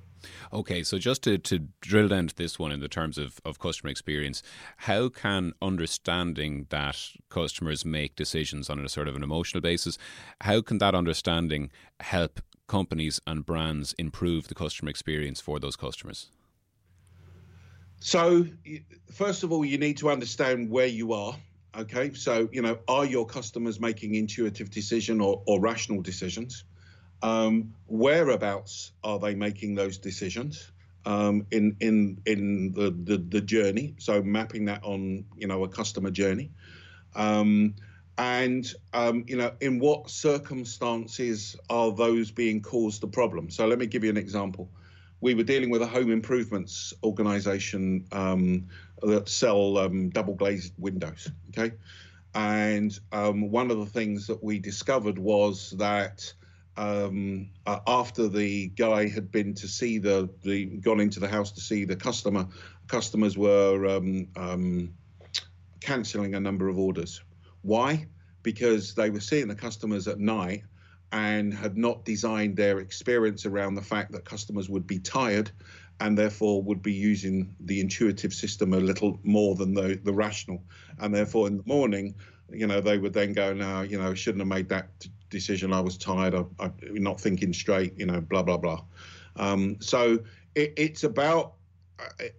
Okay, 0.54 0.84
so 0.84 1.00
just 1.00 1.24
to, 1.24 1.40
to 1.40 1.68
drill 1.82 2.08
down 2.08 2.28
to 2.28 2.36
this 2.36 2.60
one 2.60 2.72
in 2.72 2.80
the 2.80 2.88
terms 2.88 3.18
of, 3.18 3.40
of 3.44 3.58
customer 3.58 3.90
experience, 3.90 4.44
how 4.78 5.10
can 5.10 5.54
understanding 5.60 6.68
that 6.70 7.00
customers 7.30 7.84
make 7.84 8.16
decisions 8.16 8.70
on 8.70 8.84
a 8.84 8.90
sort 8.90 9.08
of 9.08 9.16
an 9.16 9.24
emotional 9.24 9.62
basis, 9.62 9.98
how 10.42 10.62
can 10.62 10.78
that 10.78 10.94
understanding 10.94 11.72
help 12.00 12.42
companies 12.68 13.20
and 13.26 13.46
brands 13.46 13.94
improve 13.98 14.48
the 14.48 14.56
customer 14.56 14.90
experience 14.90 15.42
for 15.42 15.60
those 15.60 15.76
customers? 15.76 16.28
So, 18.00 18.46
first 19.12 19.44
of 19.44 19.52
all, 19.52 19.66
you 19.66 19.78
need 19.78 19.98
to 19.98 20.10
understand 20.10 20.70
where 20.70 20.88
you 20.88 21.14
are. 21.14 21.36
Okay, 21.78 22.14
so 22.14 22.50
you 22.52 22.62
know, 22.62 22.80
are 22.88 23.06
your 23.06 23.26
customers 23.26 23.80
making 23.80 24.16
intuitive 24.16 24.70
decision 24.70 25.22
or, 25.22 25.42
or 25.46 25.60
rational 25.60 26.02
decisions? 26.02 26.64
Um, 27.22 27.74
whereabouts 27.88 28.92
are 29.04 29.20
they 29.20 29.34
making 29.34 29.76
those 29.76 29.98
decisions 29.98 30.72
um, 31.06 31.48
in 31.52 31.76
in 31.80 32.22
in 32.26 32.74
the, 32.74 32.92
the, 32.92 33.18
the 33.18 33.42
journey? 33.42 33.96
So 33.98 34.22
mapping 34.22 34.66
that 34.66 34.84
on 34.84 35.26
you 35.36 35.48
know 35.48 35.64
a 35.64 35.70
customer 35.70 36.12
journey, 36.12 36.52
um, 37.16 37.76
and 38.18 38.74
um, 38.94 39.24
you 39.28 39.38
know 39.38 39.52
in 39.62 39.80
what 39.80 40.10
circumstances 40.10 41.56
are 41.70 41.92
those 41.92 42.32
being 42.32 42.62
caused 42.62 43.02
the 43.02 43.08
problem? 43.08 43.50
So 43.50 43.68
let 43.68 43.80
me 43.80 43.86
give 43.86 44.04
you 44.04 44.10
an 44.10 44.18
example. 44.18 44.70
We 45.20 45.34
were 45.34 45.44
dealing 45.44 45.70
with 45.70 45.82
a 45.82 45.88
home 45.88 46.12
improvements 46.12 46.94
organisation 47.04 48.06
um, 48.12 48.68
that 49.02 49.28
sell 49.28 49.78
um, 49.78 50.10
double 50.10 50.36
glazed 50.36 50.74
windows. 50.78 51.32
Okay, 51.50 51.76
and 52.36 53.00
one 53.12 53.72
of 53.72 53.80
the 53.80 53.86
things 53.86 54.28
that 54.28 54.44
we 54.44 54.60
discovered 54.60 55.18
was 55.18 55.72
that 55.78 56.34
um, 56.78 57.50
uh, 57.66 57.80
after 57.88 58.28
the 58.28 58.68
guy 58.70 59.08
had 59.08 59.32
been 59.32 59.54
to 59.56 59.68
see 59.68 59.98
the, 59.98 60.30
the 60.44 60.66
gone 60.66 61.00
into 61.00 61.20
the 61.20 61.28
house 61.28 61.52
to 61.54 61.62
see 61.62 61.86
the 61.86 61.96
customer, 61.96 62.48
customers 62.88 63.38
were 63.38 63.86
um, 63.88 64.28
um, 64.36 64.94
cancelling 65.82 66.36
a 66.36 66.40
number 66.40 66.68
of 66.68 66.78
orders. 66.78 67.22
Why? 67.62 68.08
Because 68.44 68.94
they 68.94 69.10
were 69.10 69.20
seeing 69.20 69.48
the 69.48 69.56
customers 69.56 70.08
at 70.08 70.20
night 70.20 70.64
and 71.12 71.54
had 71.54 71.78
not 71.78 72.06
designed 72.06 72.58
their 72.58 72.80
experience 72.80 73.46
around 73.46 73.76
the 73.76 73.82
fact 73.82 74.12
that 74.12 74.26
customers 74.26 74.70
would 74.70 74.86
be 74.86 75.00
tired 75.00 75.52
and 76.00 76.18
therefore 76.18 76.62
would 76.62 76.82
be 76.82 76.94
using 76.94 77.56
the 77.62 77.80
intuitive 77.80 78.34
system 78.34 78.74
a 78.74 78.80
little 78.80 79.20
more 79.24 79.56
than 79.56 79.74
the, 79.74 80.00
the 80.04 80.14
rational. 80.14 80.62
And 81.00 81.14
therefore, 81.14 81.48
in 81.48 81.58
the 81.58 81.64
morning, 81.66 82.16
you 82.52 82.68
know, 82.68 82.82
they 82.82 82.98
would 82.98 83.14
then 83.14 83.34
go, 83.34 83.54
no, 83.54 83.82
you 83.82 84.00
know, 84.00 84.14
shouldn't 84.14 84.42
have 84.42 84.48
made 84.48 84.70
that 84.70 84.90
decision. 85.30 85.74
I 85.74 85.82
was 85.82 85.98
tired. 85.98 86.36
I, 86.60 86.66
am 86.66 86.74
not 87.04 87.20
thinking 87.20 87.54
straight. 87.54 87.94
You 87.98 88.06
know, 88.06 88.22
blah 88.22 88.44
blah 88.44 88.58
blah. 88.58 88.84
Um, 89.36 89.78
so 89.80 90.20
it, 90.56 90.74
it's 90.78 91.04
about 91.04 91.54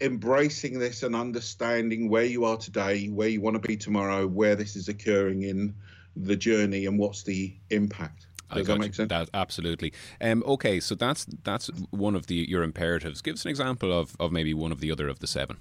embracing 0.00 0.78
this 0.78 1.02
and 1.02 1.14
understanding 1.16 2.08
where 2.08 2.24
you 2.24 2.44
are 2.44 2.56
today, 2.56 3.06
where 3.06 3.28
you 3.28 3.40
want 3.40 3.60
to 3.60 3.66
be 3.66 3.76
tomorrow, 3.76 4.26
where 4.26 4.54
this 4.54 4.76
is 4.76 4.88
occurring 4.88 5.42
in 5.42 5.74
the 6.16 6.36
journey, 6.36 6.86
and 6.86 6.98
what's 6.98 7.22
the 7.22 7.54
impact. 7.70 8.26
Does 8.54 8.66
that 8.66 8.78
make 8.78 8.94
sense? 8.94 9.10
That, 9.10 9.28
absolutely. 9.34 9.92
Um, 10.20 10.42
okay, 10.46 10.80
so 10.80 10.94
that's 10.94 11.26
that's 11.44 11.68
one 11.90 12.14
of 12.14 12.26
the 12.26 12.46
your 12.48 12.62
imperatives. 12.62 13.20
Give 13.20 13.34
us 13.34 13.44
an 13.44 13.50
example 13.50 13.92
of, 13.92 14.16
of 14.18 14.32
maybe 14.32 14.54
one 14.54 14.72
of 14.72 14.80
the 14.80 14.90
other 14.90 15.08
of 15.08 15.18
the 15.18 15.26
seven. 15.26 15.58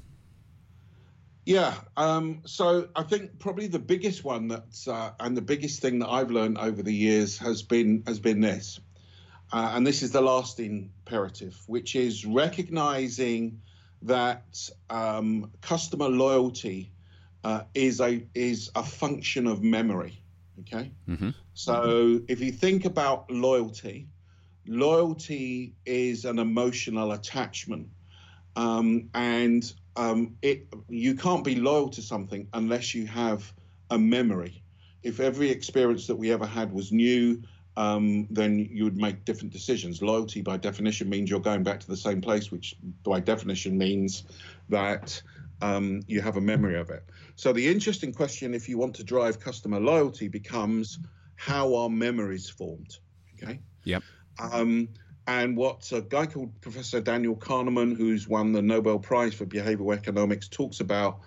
Yeah. 1.46 1.76
Um, 1.96 2.42
so 2.46 2.90
I 2.96 3.04
think 3.04 3.40
probably 3.40 3.68
the 3.68 3.80
biggest 3.80 4.24
one 4.24 4.48
that's 4.48 4.88
uh, 4.88 5.12
and 5.20 5.36
the 5.36 5.42
biggest 5.42 5.82
thing 5.82 6.00
that 6.00 6.10
I've 6.10 6.32
learned 6.32 6.58
over 6.58 6.84
the 6.84 6.94
years 6.94 7.38
has 7.40 7.62
been 7.62 8.04
has 8.08 8.20
been 8.20 8.42
this, 8.42 8.80
uh, 9.52 9.72
and 9.74 9.86
this 9.86 10.02
is 10.02 10.12
the 10.12 10.22
last 10.22 10.60
imperative, 10.60 11.58
which 11.68 11.96
is 11.96 12.26
recognizing 12.26 13.62
that 14.04 14.70
um, 14.90 15.52
customer 15.62 16.08
loyalty 16.08 16.92
uh, 17.44 17.64
is 17.74 18.02
a 18.02 18.26
is 18.34 18.72
a 18.76 18.84
function 18.84 19.48
of 19.48 19.64
memory. 19.64 20.22
Okay. 20.62 20.92
Mm-hmm. 21.08 21.30
So 21.54 22.22
if 22.28 22.42
you 22.42 22.52
think 22.52 22.86
about 22.86 23.32
loyalty, 23.32 24.08
loyalty 24.68 25.74
is 25.86 26.26
an 26.26 26.40
emotional 26.40 27.12
attachment, 27.12 27.90
um, 28.56 29.10
and 29.14 29.72
um, 29.96 30.36
it 30.42 30.68
you 30.90 31.16
can't 31.16 31.44
be 31.44 31.56
loyal 31.56 31.90
to 31.90 32.02
something 32.02 32.48
unless 32.54 32.94
you 32.94 33.06
have 33.08 33.52
a 33.90 33.98
memory. 33.98 34.64
If 35.04 35.20
every 35.20 35.50
experience 35.52 36.08
that 36.08 36.16
we 36.16 36.32
ever 36.32 36.46
had 36.46 36.74
was 36.74 36.92
new, 36.92 37.44
um, 37.78 38.28
then 38.32 38.58
you 38.58 38.84
would 38.84 38.98
make 38.98 39.24
different 39.24 39.54
decisions. 39.54 40.02
Loyalty, 40.02 40.42
by 40.42 40.58
definition, 40.58 41.08
means 41.10 41.30
you're 41.30 41.40
going 41.40 41.64
back 41.64 41.80
to 41.82 41.88
the 41.88 41.96
same 41.96 42.22
place, 42.22 42.52
which 42.52 42.76
by 43.04 43.20
definition 43.20 43.78
means 43.78 44.24
that 44.70 45.22
um, 45.62 46.02
you 46.08 46.20
have 46.20 46.38
a 46.38 46.42
memory 46.42 46.80
of 46.80 46.90
it. 46.90 47.04
So 47.36 47.54
the 47.54 47.68
interesting 47.68 48.14
question, 48.14 48.56
if 48.56 48.68
you 48.68 48.80
want 48.80 48.96
to 48.96 49.04
drive 49.04 49.40
customer 49.40 49.80
loyalty, 49.80 50.28
becomes 50.28 50.98
how 51.36 51.76
are 51.76 51.90
memories 51.90 52.50
formed? 52.50 52.98
Okay. 53.36 53.60
Yep. 53.84 54.02
Um, 54.40 54.90
and 55.28 55.56
what 55.56 55.92
a 55.92 56.02
guy 56.02 56.26
called 56.26 56.60
Professor 56.62 57.00
Daniel 57.00 57.36
Kahneman, 57.36 57.96
who's 57.96 58.28
won 58.28 58.54
the 58.54 58.62
Nobel 58.64 58.98
Prize 58.98 59.36
for 59.36 59.46
Behavioral 59.46 59.96
Economics, 59.96 60.48
talks 60.48 60.80
about 60.80 61.20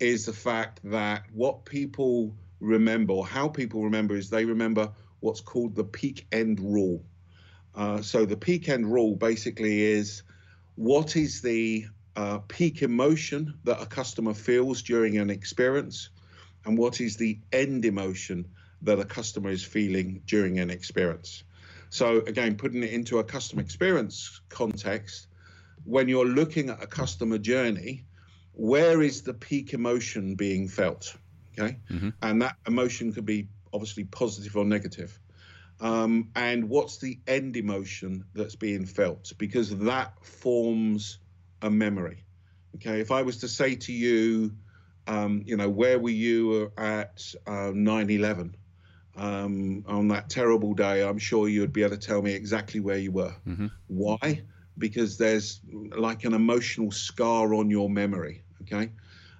is 0.00 0.26
the 0.26 0.34
fact 0.34 0.80
that 0.84 1.22
what 1.32 1.64
people 1.64 2.34
remember, 2.60 3.14
or 3.14 3.26
how 3.26 3.48
people 3.48 3.84
remember, 3.84 4.16
is 4.16 4.28
they 4.28 4.44
remember 4.44 4.90
what's 5.24 5.40
called 5.40 5.74
the 5.74 5.84
peak 5.84 6.26
end 6.30 6.60
rule. 6.60 7.02
Uh, 7.74 8.02
so 8.02 8.24
the 8.26 8.36
peak 8.36 8.68
end 8.68 8.86
rule 8.92 9.16
basically 9.16 9.82
is 9.82 10.22
what 10.76 11.16
is 11.16 11.40
the 11.40 11.86
uh, 12.14 12.38
peak 12.46 12.82
emotion 12.82 13.54
that 13.64 13.80
a 13.80 13.86
customer 13.86 14.34
feels 14.34 14.82
during 14.82 15.18
an 15.18 15.30
experience, 15.30 16.10
and 16.64 16.78
what 16.78 17.00
is 17.00 17.16
the 17.16 17.38
end 17.52 17.84
emotion 17.84 18.46
that 18.82 19.00
a 19.00 19.04
customer 19.04 19.50
is 19.50 19.64
feeling 19.64 20.22
during 20.26 20.58
an 20.60 20.70
experience. 20.70 21.44
So 21.90 22.18
again, 22.26 22.56
putting 22.56 22.82
it 22.82 22.92
into 22.92 23.18
a 23.18 23.24
customer 23.24 23.62
experience 23.62 24.40
context, 24.48 25.28
when 25.84 26.08
you're 26.08 26.26
looking 26.26 26.70
at 26.70 26.82
a 26.82 26.86
customer 26.86 27.38
journey, 27.38 28.04
where 28.52 29.02
is 29.02 29.22
the 29.22 29.34
peak 29.34 29.72
emotion 29.74 30.34
being 30.34 30.68
felt? 30.68 31.16
Okay, 31.58 31.78
mm-hmm. 31.90 32.10
and 32.20 32.42
that 32.42 32.56
emotion 32.66 33.12
could 33.12 33.26
be 33.26 33.48
obviously 33.74 34.04
positive 34.04 34.56
or 34.56 34.64
negative. 34.64 35.18
Um, 35.80 36.30
and 36.34 36.70
what's 36.70 36.98
the 36.98 37.18
end 37.26 37.56
emotion 37.56 38.24
that's 38.32 38.54
being 38.54 38.86
felt? 38.86 39.32
Because 39.36 39.76
that 39.80 40.24
forms 40.24 41.18
a 41.60 41.68
memory. 41.68 42.24
Okay, 42.76 43.00
if 43.00 43.10
I 43.10 43.22
was 43.22 43.38
to 43.38 43.48
say 43.48 43.74
to 43.74 43.92
you, 43.92 44.52
um, 45.06 45.42
you 45.44 45.56
know, 45.56 45.68
where 45.68 45.98
were 45.98 46.08
you 46.08 46.72
at 46.78 47.22
uh, 47.46 47.72
9 47.74 48.10
11? 48.10 48.56
um, 49.16 49.84
on 49.86 50.08
that 50.08 50.28
terrible 50.28 50.74
day, 50.74 51.02
I'm 51.06 51.18
sure 51.18 51.48
you'd 51.48 51.72
be 51.72 51.82
able 51.82 51.96
to 51.96 52.06
tell 52.06 52.22
me 52.22 52.32
exactly 52.32 52.80
where 52.80 52.98
you 52.98 53.12
were. 53.12 53.34
Mm-hmm. 53.46 53.66
Why? 53.86 54.42
Because 54.76 55.16
there's 55.16 55.60
like 55.72 56.24
an 56.24 56.34
emotional 56.34 56.90
scar 56.90 57.54
on 57.54 57.70
your 57.70 57.88
memory. 57.88 58.42
Okay. 58.62 58.90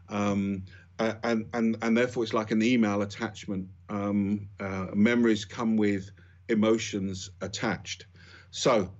Um, 0.09 0.65
and, 0.99 1.47
and, 1.53 1.77
and 1.83 1.97
therefore 1.97 2.23
it's 2.23 2.33
like 2.33 2.53
an 2.53 2.63
email 2.63 3.03
attachment. 3.03 3.69
Um, 3.95 4.49
uh, 4.59 4.87
memories 4.95 5.45
come 5.45 5.77
with 5.77 6.11
emotions 6.49 7.31
attached. 7.41 8.07
So 8.51 8.91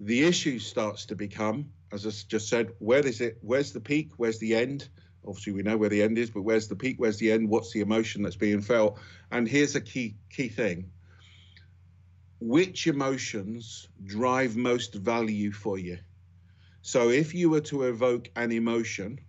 the 0.00 0.24
issue 0.24 0.58
starts 0.58 1.06
to 1.06 1.16
become, 1.16 1.70
as 1.92 2.06
I 2.06 2.10
just 2.28 2.48
said, 2.48 2.72
where 2.78 3.06
is 3.06 3.20
it? 3.20 3.38
Where's 3.42 3.72
the 3.72 3.80
peak? 3.80 4.12
Where's 4.16 4.38
the 4.38 4.54
end? 4.54 4.88
obviously 5.26 5.52
we 5.52 5.62
know 5.62 5.76
where 5.76 5.88
the 5.88 6.02
end 6.02 6.18
is, 6.18 6.30
but 6.30 6.42
where's 6.42 6.68
the 6.68 6.76
peak? 6.76 6.96
Where's 6.98 7.18
the 7.18 7.30
end? 7.32 7.48
What's 7.48 7.72
the 7.72 7.80
emotion 7.80 8.22
that's 8.22 8.36
being 8.36 8.62
felt? 8.62 8.98
And 9.30 9.46
here's 9.46 9.76
a 9.76 9.80
key 9.80 10.16
key 10.30 10.48
thing. 10.48 10.90
Which 12.40 12.86
emotions 12.86 13.88
drive 14.04 14.56
most 14.56 14.94
value 14.94 15.52
for 15.52 15.78
you? 15.78 15.98
So 16.82 17.10
if 17.10 17.34
you 17.34 17.50
were 17.50 17.60
to 17.62 17.82
evoke 17.84 18.30
an 18.36 18.50
emotion, 18.50 19.20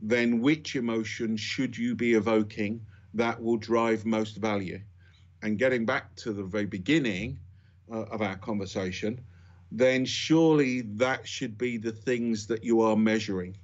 then 0.00 0.40
which 0.40 0.74
emotion 0.74 1.36
should 1.36 1.78
you 1.78 1.94
be 1.94 2.14
evoking 2.14 2.84
that 3.18 3.40
will 3.42 3.58
drive 3.58 4.04
most 4.04 4.36
value? 4.36 4.80
And 5.42 5.58
getting 5.58 5.86
back 5.86 6.14
to 6.16 6.32
the 6.32 6.42
very 6.42 6.66
beginning 6.66 7.38
uh, 7.92 8.14
of 8.14 8.22
our 8.22 8.36
conversation, 8.36 9.20
then 9.70 10.04
surely 10.04 10.82
that 10.96 11.26
should 11.28 11.56
be 11.58 11.78
the 11.78 11.92
things 11.92 12.46
that 12.46 12.64
you 12.64 12.80
are 12.80 12.96
measuring. 12.96 13.56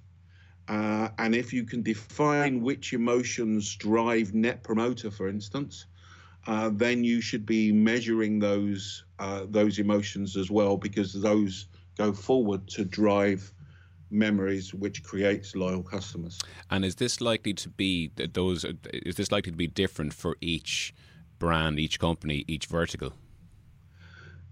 Uh, 0.69 1.09
and 1.19 1.35
if 1.35 1.53
you 1.53 1.65
can 1.65 1.83
define 1.83 2.63
which 2.63 2.93
emotions 2.93 3.77
drive 3.77 4.35
net 4.35 4.63
promoter, 4.63 5.11
for 5.11 5.29
instance, 5.29 5.87
uh, 6.47 6.71
then 6.73 7.05
you 7.05 7.21
should 7.21 7.47
be 7.47 7.73
measuring 7.73 8.39
those 8.39 9.05
uh, 9.19 9.47
those 9.49 9.79
emotions 9.79 10.37
as 10.37 10.51
well, 10.51 10.77
because 10.77 11.13
those 11.23 11.67
go 11.97 12.13
forward 12.13 12.67
to 12.69 12.85
drive 12.85 13.53
memories, 14.15 14.73
which 14.73 15.03
creates 15.03 15.55
loyal 15.55 15.83
customers. 15.83 16.41
And 16.71 16.85
is 16.85 16.95
this 16.95 17.21
likely 17.21 17.55
to 17.55 17.69
be 17.69 18.11
those? 18.33 18.65
Is 18.93 19.17
this 19.17 19.31
likely 19.31 19.53
to 19.53 19.59
be 19.59 19.67
different 19.67 20.15
for 20.15 20.37
each 20.41 20.95
brand, 21.39 21.79
each 21.79 21.99
company, 21.99 22.45
each 22.49 22.67
vertical? 22.67 23.13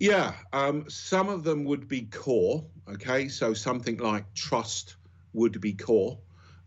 Yeah, 0.01 0.35
um, 0.53 0.85
some 0.89 1.29
of 1.29 1.45
them 1.45 1.65
would 1.65 1.87
be 1.87 2.03
core. 2.03 2.65
Okay, 2.89 3.29
so 3.29 3.55
something 3.55 3.99
like 3.99 4.25
trust 4.35 4.97
would 5.33 5.61
be 5.61 5.73
core. 5.73 6.19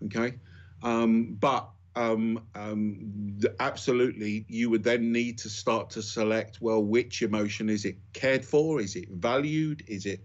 Okay, 0.05 0.35
um, 0.81 1.35
but 1.39 1.69
um, 1.95 2.45
um, 2.55 3.37
absolutely, 3.59 4.45
you 4.47 4.69
would 4.69 4.83
then 4.83 5.11
need 5.11 5.37
to 5.39 5.49
start 5.49 5.89
to 5.91 6.01
select 6.01 6.61
well, 6.61 6.83
which 6.83 7.21
emotion 7.21 7.69
is 7.69 7.85
it 7.85 7.97
cared 8.13 8.43
for? 8.43 8.81
Is 8.81 8.95
it 8.95 9.09
valued? 9.09 9.83
Is 9.87 10.05
it 10.05 10.21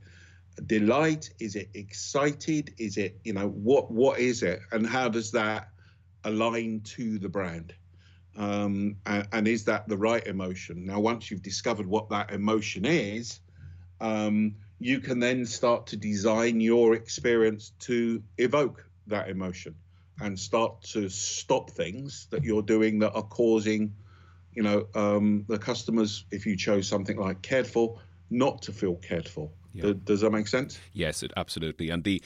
delight? 0.67 1.31
Is 1.39 1.57
it 1.57 1.71
excited? 1.75 2.75
Is 2.79 2.97
it 2.97 3.21
you 3.25 3.33
know 3.33 3.49
what 3.49 3.91
what 3.91 4.19
is 4.19 4.43
it, 4.43 4.61
and 4.73 4.87
how 4.87 5.09
does 5.09 5.31
that 5.33 5.69
align 6.25 6.81
to 6.83 7.19
the 7.19 7.29
brand? 7.29 7.75
Um, 8.37 8.97
and, 9.07 9.29
and, 9.33 9.49
is 9.49 9.65
that 9.65 9.89
the 9.89 9.97
right 9.97 10.25
emotion? 10.27 10.87
Now, 10.87 11.01
once 11.01 11.31
you've 11.31 11.43
discovered 11.43 11.87
what 11.87 12.09
that 12.11 12.31
emotion 12.31 12.87
is, 12.87 13.41
um, 14.01 14.55
you 14.79 15.01
can 15.01 15.19
then 15.19 15.45
start 15.45 15.89
to 15.89 15.97
design 15.97 16.61
your 16.61 16.95
experience 16.95 17.73
to 17.81 18.23
evoke 18.39 18.87
that 19.09 19.29
emotion 19.29 19.75
and 20.21 20.39
start 20.39 20.83
to 20.83 21.09
stop 21.09 21.71
things 21.71 22.29
that 22.31 22.45
you're 22.45 22.63
doing 22.63 23.01
that 23.01 23.13
are 23.13 23.23
causing, 23.23 23.95
you 24.55 24.63
know, 24.63 24.87
um, 24.95 25.45
the 25.49 25.59
customers, 25.59 26.25
if 26.31 26.47
you 26.47 26.57
chose 26.57 26.87
something 26.87 27.19
like 27.19 27.43
cared 27.43 27.67
for, 27.67 27.99
not 28.31 28.63
to 28.63 28.73
feel 28.73 28.95
cared 28.95 29.29
for. 29.29 29.51
Yeah. 29.73 29.93
Does 30.05 30.23
that 30.23 30.31
make 30.31 30.49
sense? 30.49 30.79
Yes, 30.93 31.23
it 31.23 31.33
absolutely. 31.37 31.91
And 31.91 32.05
the 32.05 32.23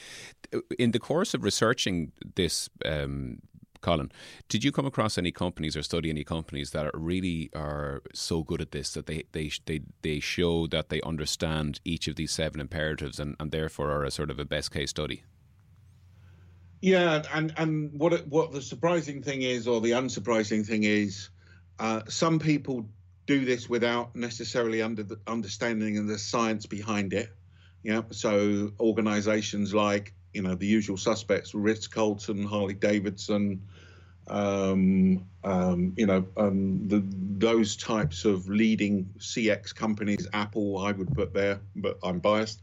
in 0.79 0.91
the 0.91 0.99
course 0.99 1.33
of 1.33 1.43
researching 1.43 2.11
this 2.35 2.69
um, 2.85 3.39
Colin, 3.81 4.11
did 4.49 4.63
you 4.63 4.71
come 4.71 4.87
across 4.87 5.15
any 5.15 5.31
companies 5.31 5.77
or 5.77 5.83
study 5.83 6.09
any 6.09 6.23
companies 6.23 6.71
that 6.71 6.87
are 6.87 6.99
really 6.99 7.51
are 7.55 8.01
so 8.13 8.43
good 8.43 8.59
at 8.59 8.71
this 8.71 8.93
that 8.93 9.05
they 9.05 9.25
they 9.31 9.51
they, 9.65 9.81
they 10.01 10.19
show 10.19 10.65
that 10.67 10.89
they 10.89 11.01
understand 11.01 11.79
each 11.85 12.07
of 12.07 12.15
these 12.15 12.31
seven 12.31 12.59
imperatives 12.59 13.19
and, 13.19 13.35
and 13.39 13.51
therefore 13.51 13.91
are 13.91 14.03
a 14.03 14.09
sort 14.09 14.31
of 14.31 14.39
a 14.39 14.45
best 14.45 14.71
case 14.71 14.89
study? 14.89 15.23
Yeah, 16.81 17.21
and 17.31 17.53
and 17.57 17.91
what 17.99 18.27
what 18.27 18.51
the 18.53 18.61
surprising 18.61 19.21
thing 19.21 19.43
is, 19.43 19.67
or 19.67 19.81
the 19.81 19.91
unsurprising 19.91 20.65
thing 20.65 20.83
is, 20.83 21.29
uh, 21.77 22.01
some 22.07 22.39
people 22.39 22.89
do 23.25 23.45
this 23.45 23.69
without 23.69 24.15
necessarily 24.15 24.81
under 24.81 25.03
the 25.03 25.19
understanding 25.27 26.05
the 26.07 26.17
science 26.17 26.65
behind 26.65 27.13
it. 27.13 27.29
Yeah, 27.83 28.01
so 28.11 28.71
organisations 28.79 29.73
like 29.73 30.13
you 30.33 30.41
know 30.41 30.55
the 30.55 30.65
usual 30.65 30.97
suspects: 30.97 31.53
Ritz 31.53 31.87
Carlton, 31.87 32.45
Harley 32.45 32.73
Davidson, 32.73 33.61
um, 34.27 35.25
um, 35.43 35.93
you 35.95 36.05
know, 36.05 36.25
um, 36.37 36.87
the, 36.87 37.03
those 37.37 37.75
types 37.75 38.25
of 38.25 38.47
leading 38.49 39.09
CX 39.19 39.73
companies, 39.73 40.27
Apple, 40.33 40.79
I 40.79 40.91
would 40.91 41.13
put 41.13 41.33
there, 41.33 41.61
but 41.75 41.99
I'm 42.03 42.19
biased. 42.19 42.61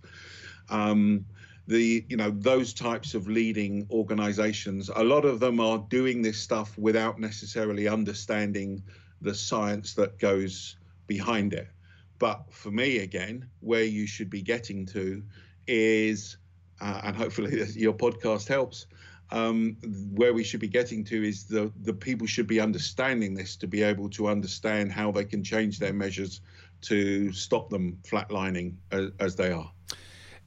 Um, 0.69 1.25
the 1.69 2.05
you 2.09 2.17
know 2.17 2.31
those 2.31 2.75
types 2.75 3.15
of 3.15 3.29
leading 3.29 3.87
organizations 3.89 4.91
a 4.97 5.05
lot 5.05 5.25
of 5.25 5.39
them 5.39 5.61
are 5.61 5.79
doing 5.89 6.21
this 6.21 6.37
stuff 6.37 6.77
without 6.77 7.21
necessarily 7.21 7.87
understanding 7.87 8.83
the 9.23 9.35
science 9.35 9.95
that 9.95 10.19
goes 10.19 10.77
behind 11.07 11.53
it 11.53 11.69
but 12.19 12.45
for 12.51 12.71
me 12.71 12.99
again 12.99 13.49
where 13.61 13.85
you 13.85 14.07
should 14.07 14.31
be 14.31 14.43
getting 14.43 14.87
to 14.87 15.23
is 15.67 16.37
uh, 16.81 17.01
and 17.05 17.17
hopefully 17.17 17.65
your 17.75 17.95
podcast 17.95 18.49
helps 18.49 18.87
um, 19.33 19.79
where 20.13 20.35
we 20.35 20.45
should 20.45 20.61
be 20.61 20.69
getting 20.69 21.03
to 21.05 21.27
is 21.27 21.45
the 21.45 21.73
the 21.83 21.93
people 21.93 22.27
should 22.27 22.47
be 22.47 22.61
understanding 22.61 23.35
this 23.35 23.57
to 23.57 23.67
be 23.67 23.83
able 23.83 24.11
to 24.11 24.29
understand 24.29 24.93
how 24.93 25.11
they 25.11 25.25
can 25.25 25.43
change 25.43 25.79
their 25.79 25.95
measures 25.95 26.43
to 26.83 27.33
stop 27.33 27.71
them 27.71 27.99
flatlining 28.03 28.75
as, 28.91 29.11
as 29.21 29.37
they 29.37 29.51
are. 29.51 29.73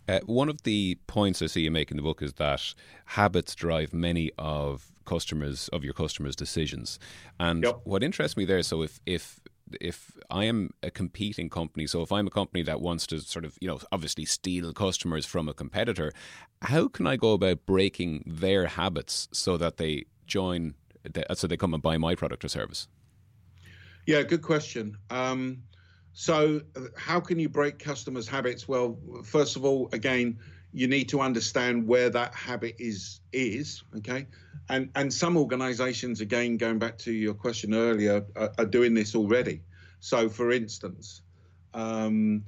Uh, 0.08 0.20
one 0.26 0.50
of 0.50 0.63
the 0.63 0.98
points 1.08 1.41
I 1.41 1.48
see 1.48 1.62
you 1.62 1.72
make 1.72 1.91
in 1.91 1.98
the 1.98 2.04
book 2.04 2.22
is 2.22 2.34
that 2.34 2.74
habits 3.06 3.56
drive 3.56 3.94
many 3.94 4.32
of 4.38 4.91
customers 5.06 5.68
of 5.70 5.84
your 5.84 5.94
customers' 5.94 6.36
decisions. 6.36 7.00
And 7.39 7.63
yep. 7.63 7.82
what 7.84 8.04
interests 8.04 8.38
me 8.38 8.46
there, 8.46 8.62
so 8.63 8.82
if 8.82 9.00
if 9.06 9.39
if 9.82 10.12
I 10.30 10.44
am 10.46 10.74
a 10.84 10.91
competing 10.91 11.50
company, 11.50 11.88
so 11.88 12.02
if 12.02 12.12
I'm 12.12 12.28
a 12.28 12.32
company 12.32 12.62
that 12.63 12.82
wants 12.82 13.08
to 13.08 13.20
sort 13.20 13.46
of, 13.46 13.58
you 13.60 13.68
know, 13.68 13.80
obviously 13.91 14.26
steal 14.26 14.72
customers 14.74 15.26
from 15.26 15.50
a 15.50 15.54
competitor, 15.54 16.12
how 16.62 16.88
can 16.88 17.08
I 17.08 17.15
go 17.15 17.34
about 17.34 17.65
breaking 17.65 18.24
their 18.28 18.68
habits 18.68 19.28
so 19.32 19.58
that 19.58 19.78
they 19.78 20.06
join, 20.28 20.76
so 21.34 21.48
they 21.48 21.58
come 21.58 21.74
and 21.74 21.82
buy 21.82 21.98
my 21.98 22.13
product 22.13 22.46
or 22.46 22.48
service? 22.48 22.88
Yeah, 24.06 24.22
good 24.22 24.44
question. 24.44 24.98
Um, 25.10 25.63
so, 26.17 26.62
how 26.95 27.19
can 27.19 27.39
you 27.39 27.49
break 27.49 27.78
customers' 27.78 28.28
habits? 28.28 28.69
Well, 28.69 28.97
first 29.25 29.58
of 29.58 29.65
all, 29.65 29.89
again, 29.91 30.39
you 30.71 30.88
need 30.88 31.10
to 31.10 31.19
understand 31.19 31.88
where 31.88 32.10
that 32.10 32.34
habit 32.34 32.75
is 32.80 33.19
is 33.34 33.84
okay? 33.97 34.28
And 34.69 34.89
and 34.95 35.13
some 35.13 35.36
organizations 35.38 36.21
again 36.21 36.56
going 36.56 36.80
back 36.80 36.97
to 36.99 37.12
your 37.12 37.34
question 37.34 37.73
earlier 37.73 38.25
are, 38.36 38.51
are 38.58 38.65
doing 38.65 38.93
this 38.93 39.13
already. 39.13 39.62
So 39.99 40.30
for 40.30 40.51
instance 40.51 41.21
um, 41.73 42.45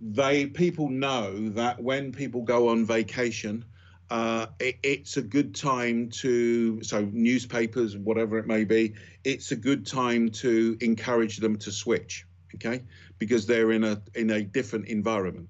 they 0.00 0.46
people 0.46 0.90
know 0.90 1.48
that 1.50 1.82
when 1.82 2.12
people 2.12 2.42
go 2.42 2.68
on 2.68 2.84
vacation 2.84 3.64
uh, 4.10 4.46
it, 4.60 4.76
it's 4.82 5.16
a 5.16 5.22
good 5.22 5.54
time 5.54 6.10
to 6.10 6.82
so 6.82 7.08
newspapers 7.12 7.96
whatever 7.96 8.38
it 8.38 8.46
may 8.46 8.64
be 8.64 8.94
it's 9.24 9.50
a 9.52 9.56
good 9.56 9.86
time 9.86 10.30
to 10.30 10.76
encourage 10.80 11.38
them 11.38 11.56
to 11.56 11.72
switch 11.72 12.24
okay 12.58 12.84
because 13.18 13.46
they're 13.46 13.72
in 13.72 13.84
a 13.84 14.02
in 14.14 14.30
a 14.30 14.42
different 14.42 14.86
environment 14.86 15.48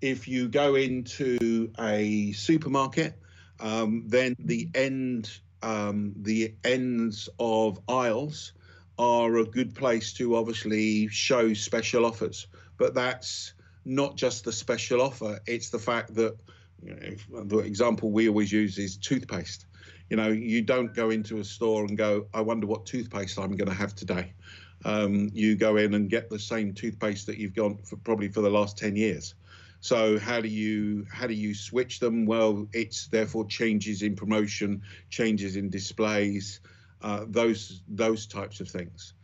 if 0.00 0.28
you 0.28 0.48
go 0.48 0.74
into 0.74 1.70
a 1.78 2.32
supermarket, 2.32 3.18
um, 3.60 4.04
then 4.06 4.36
the 4.38 4.68
end 4.74 5.30
um, 5.62 6.14
the 6.20 6.54
ends 6.62 7.28
of 7.38 7.80
aisles 7.88 8.52
are 8.98 9.36
a 9.36 9.44
good 9.44 9.74
place 9.74 10.12
to 10.14 10.36
obviously 10.36 11.08
show 11.08 11.54
special 11.54 12.04
offers. 12.04 12.46
But 12.78 12.94
that's 12.94 13.54
not 13.84 14.16
just 14.16 14.44
the 14.44 14.52
special 14.52 15.00
offer; 15.00 15.40
it's 15.46 15.70
the 15.70 15.78
fact 15.78 16.14
that 16.14 16.36
you 16.82 16.94
know, 16.94 17.44
the 17.44 17.58
example 17.58 18.10
we 18.10 18.28
always 18.28 18.52
use 18.52 18.78
is 18.78 18.96
toothpaste. 18.96 19.66
You 20.10 20.16
know, 20.16 20.28
you 20.28 20.62
don't 20.62 20.94
go 20.94 21.10
into 21.10 21.38
a 21.38 21.44
store 21.44 21.84
and 21.84 21.96
go, 21.96 22.26
"I 22.34 22.42
wonder 22.42 22.66
what 22.66 22.86
toothpaste 22.86 23.38
I'm 23.38 23.56
going 23.56 23.70
to 23.70 23.74
have 23.74 23.94
today." 23.94 24.34
Um, 24.84 25.30
you 25.32 25.56
go 25.56 25.76
in 25.76 25.94
and 25.94 26.10
get 26.10 26.30
the 26.30 26.38
same 26.38 26.74
toothpaste 26.74 27.26
that 27.26 27.38
you've 27.38 27.54
gone 27.54 27.78
for 27.78 27.96
probably 27.96 28.28
for 28.28 28.40
the 28.40 28.50
last 28.50 28.78
ten 28.78 28.94
years. 28.94 29.34
So 29.80 30.18
how 30.18 30.40
do 30.40 30.48
you 30.48 31.06
how 31.10 31.26
do 31.26 31.34
you 31.34 31.54
switch 31.54 32.00
them? 32.00 32.26
Well, 32.26 32.68
it's 32.72 33.06
therefore 33.08 33.46
changes 33.46 34.02
in 34.02 34.16
promotion, 34.16 34.82
changes 35.10 35.56
in 35.56 35.70
displays, 35.70 36.60
uh, 37.02 37.24
those 37.28 37.82
those 37.88 38.26
types 38.26 38.60
of 38.60 38.68
things. 38.68 39.14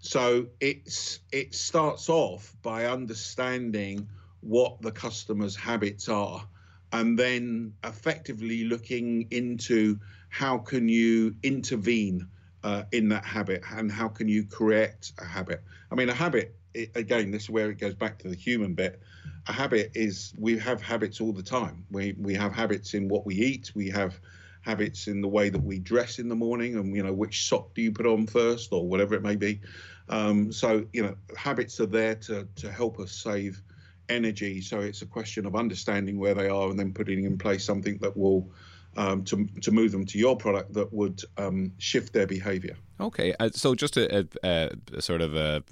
So 0.00 0.46
it's 0.60 1.20
it 1.32 1.54
starts 1.54 2.08
off 2.08 2.54
by 2.62 2.86
understanding 2.86 4.08
what 4.40 4.80
the 4.80 4.92
customer's 4.92 5.56
habits 5.56 6.08
are, 6.08 6.46
and 6.92 7.18
then 7.18 7.74
effectively 7.84 8.64
looking 8.64 9.28
into 9.30 9.98
how 10.28 10.58
can 10.58 10.88
you 10.88 11.34
intervene 11.42 12.26
uh, 12.62 12.82
in 12.92 13.08
that 13.08 13.24
habit 13.24 13.62
and 13.72 13.90
how 13.90 14.08
can 14.08 14.28
you 14.28 14.44
correct 14.44 15.12
a 15.18 15.24
habit. 15.24 15.62
I 15.90 15.94
mean, 15.94 16.08
a 16.08 16.14
habit 16.14 16.54
it, 16.74 16.90
again, 16.94 17.30
this 17.30 17.44
is 17.44 17.50
where 17.50 17.70
it 17.70 17.78
goes 17.78 17.94
back 17.94 18.18
to 18.20 18.28
the 18.28 18.36
human 18.36 18.74
bit. 18.74 19.00
A 19.48 19.52
habit 19.52 19.90
is 19.94 20.32
we 20.38 20.58
have 20.58 20.80
habits 20.80 21.20
all 21.20 21.32
the 21.32 21.42
time. 21.42 21.84
We 21.90 22.14
we 22.18 22.34
have 22.34 22.52
habits 22.52 22.94
in 22.94 23.08
what 23.08 23.26
we 23.26 23.34
eat. 23.34 23.72
We 23.74 23.88
have 23.90 24.20
habits 24.62 25.08
in 25.08 25.20
the 25.20 25.28
way 25.28 25.48
that 25.48 25.62
we 25.62 25.78
dress 25.78 26.18
in 26.18 26.28
the 26.28 26.36
morning, 26.36 26.76
and 26.76 26.94
you 26.94 27.02
know 27.02 27.12
which 27.12 27.48
sock 27.48 27.74
do 27.74 27.82
you 27.82 27.92
put 27.92 28.06
on 28.06 28.26
first, 28.26 28.72
or 28.72 28.86
whatever 28.86 29.14
it 29.14 29.22
may 29.22 29.36
be. 29.36 29.60
Um, 30.08 30.52
so 30.52 30.84
you 30.92 31.02
know 31.02 31.16
habits 31.36 31.80
are 31.80 31.86
there 31.86 32.14
to 32.16 32.46
to 32.56 32.70
help 32.70 33.00
us 33.00 33.12
save 33.12 33.62
energy. 34.08 34.60
So 34.60 34.80
it's 34.80 35.02
a 35.02 35.06
question 35.06 35.46
of 35.46 35.56
understanding 35.56 36.18
where 36.18 36.34
they 36.34 36.48
are 36.48 36.68
and 36.68 36.78
then 36.78 36.92
putting 36.92 37.24
in 37.24 37.38
place 37.38 37.64
something 37.64 37.98
that 37.98 38.16
will 38.16 38.50
um, 38.96 39.24
to 39.24 39.46
to 39.62 39.70
move 39.70 39.92
them 39.92 40.04
to 40.06 40.18
your 40.18 40.36
product 40.36 40.72
that 40.74 40.92
would 40.92 41.22
um, 41.38 41.72
shift 41.78 42.12
their 42.12 42.26
behaviour. 42.26 42.76
Okay, 43.00 43.34
uh, 43.40 43.50
so 43.52 43.74
just 43.74 43.96
a, 43.96 44.28
a, 44.42 44.70
a 44.92 45.00
sort 45.02 45.22
of 45.22 45.34
a, 45.34 45.62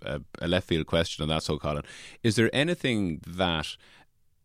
a, 0.40 0.48
left 0.48 0.66
field 0.66 0.86
question 0.86 1.22
on 1.22 1.28
that, 1.28 1.42
so 1.42 1.58
Colin, 1.58 1.82
is 2.22 2.36
there 2.36 2.48
anything 2.54 3.20
that 3.26 3.76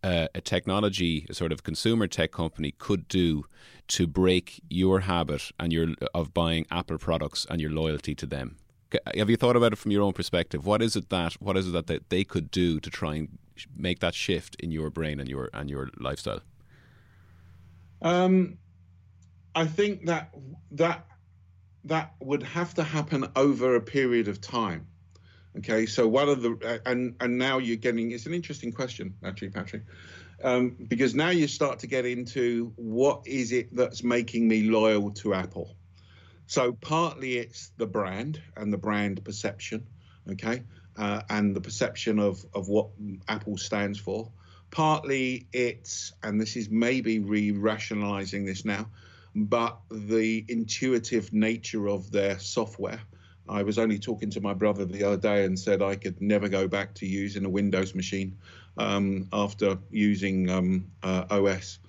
uh, 0.03 0.27
a 0.35 0.41
technology, 0.41 1.25
a 1.29 1.33
sort 1.33 1.53
of 1.53 1.63
consumer 1.63 2.07
tech 2.07 2.31
company 2.31 2.71
could 2.77 3.07
do 3.07 3.45
to 3.87 4.05
break 4.05 4.61
your 4.69 5.01
habit 5.01 5.51
and 5.59 5.71
your 5.71 5.89
of 6.13 6.33
buying 6.33 6.65
Apple 6.69 6.97
products 6.97 7.45
and 7.49 7.61
your 7.61 7.71
loyalty 7.71 8.13
to 8.15 8.25
them? 8.25 8.57
Have 9.15 9.29
you 9.29 9.37
thought 9.37 9.55
about 9.55 9.73
it 9.73 9.77
from 9.77 9.91
your 9.91 10.03
own 10.03 10.13
perspective? 10.13 10.65
What 10.65 10.81
is 10.81 10.95
it 10.95 11.09
that 11.09 11.33
what 11.33 11.57
is 11.57 11.69
it 11.69 11.71
that 11.71 11.87
they, 11.87 11.99
they 12.09 12.23
could 12.23 12.51
do 12.51 12.79
to 12.79 12.89
try 12.89 13.15
and 13.15 13.37
make 13.75 13.99
that 13.99 14.13
shift 14.13 14.55
in 14.55 14.71
your 14.71 14.89
brain 14.89 15.19
and 15.19 15.29
your 15.29 15.49
and 15.53 15.69
your 15.69 15.89
lifestyle? 15.97 16.41
Um, 18.01 18.57
I 19.55 19.65
think 19.65 20.05
that 20.05 20.33
that 20.71 21.05
that 21.85 22.13
would 22.19 22.43
have 22.43 22.73
to 22.75 22.83
happen 22.83 23.27
over 23.35 23.75
a 23.75 23.81
period 23.81 24.27
of 24.27 24.39
time. 24.39 24.87
Okay, 25.57 25.85
so 25.85 26.07
one 26.07 26.29
of 26.29 26.41
the 26.41 26.81
and 26.85 27.15
and 27.19 27.37
now 27.37 27.59
you're 27.59 27.77
getting 27.77 28.11
it's 28.11 28.25
an 28.25 28.33
interesting 28.33 28.71
question 28.71 29.13
actually, 29.23 29.49
Patrick, 29.49 29.83
um, 30.43 30.75
because 30.87 31.13
now 31.13 31.29
you 31.29 31.47
start 31.47 31.79
to 31.79 31.87
get 31.87 32.05
into 32.05 32.73
what 32.75 33.27
is 33.27 33.51
it 33.51 33.75
that's 33.75 34.03
making 34.03 34.47
me 34.47 34.63
loyal 34.63 35.11
to 35.11 35.33
Apple. 35.33 35.75
So 36.47 36.73
partly 36.73 37.37
it's 37.37 37.71
the 37.77 37.85
brand 37.85 38.41
and 38.57 38.73
the 38.73 38.77
brand 38.77 39.23
perception, 39.23 39.85
okay, 40.31 40.63
uh, 40.97 41.21
and 41.29 41.55
the 41.55 41.61
perception 41.61 42.17
of 42.17 42.43
of 42.55 42.67
what 42.67 42.89
Apple 43.27 43.57
stands 43.57 43.99
for. 43.99 44.31
Partly 44.71 45.47
it's 45.53 46.13
and 46.23 46.41
this 46.41 46.55
is 46.55 46.67
maybe 46.67 47.19
re-rationalizing 47.19 48.45
this 48.45 48.65
now, 48.65 48.89
but 49.35 49.79
the 49.89 50.45
intuitive 50.47 51.33
nature 51.33 51.87
of 51.87 52.11
their 52.11 52.37
software 52.39 53.01
I 53.47 53.63
was 53.63 53.77
only 53.77 53.99
talking 53.99 54.29
to 54.31 54.41
my 54.41 54.53
brother 54.53 54.85
the 54.85 55.03
other 55.03 55.17
day 55.17 55.45
and 55.45 55.59
said 55.59 55.81
I 55.81 55.95
could 55.95 56.21
never 56.21 56.47
go 56.47 56.67
back 56.67 56.93
to 56.95 57.05
using 57.05 57.45
a 57.45 57.49
Windows 57.49 57.93
machine 57.93 58.37
um, 58.77 59.27
after 59.33 59.77
using 59.91 60.49
um, 60.49 60.87
uh, 61.03 61.25
OS 61.29 61.79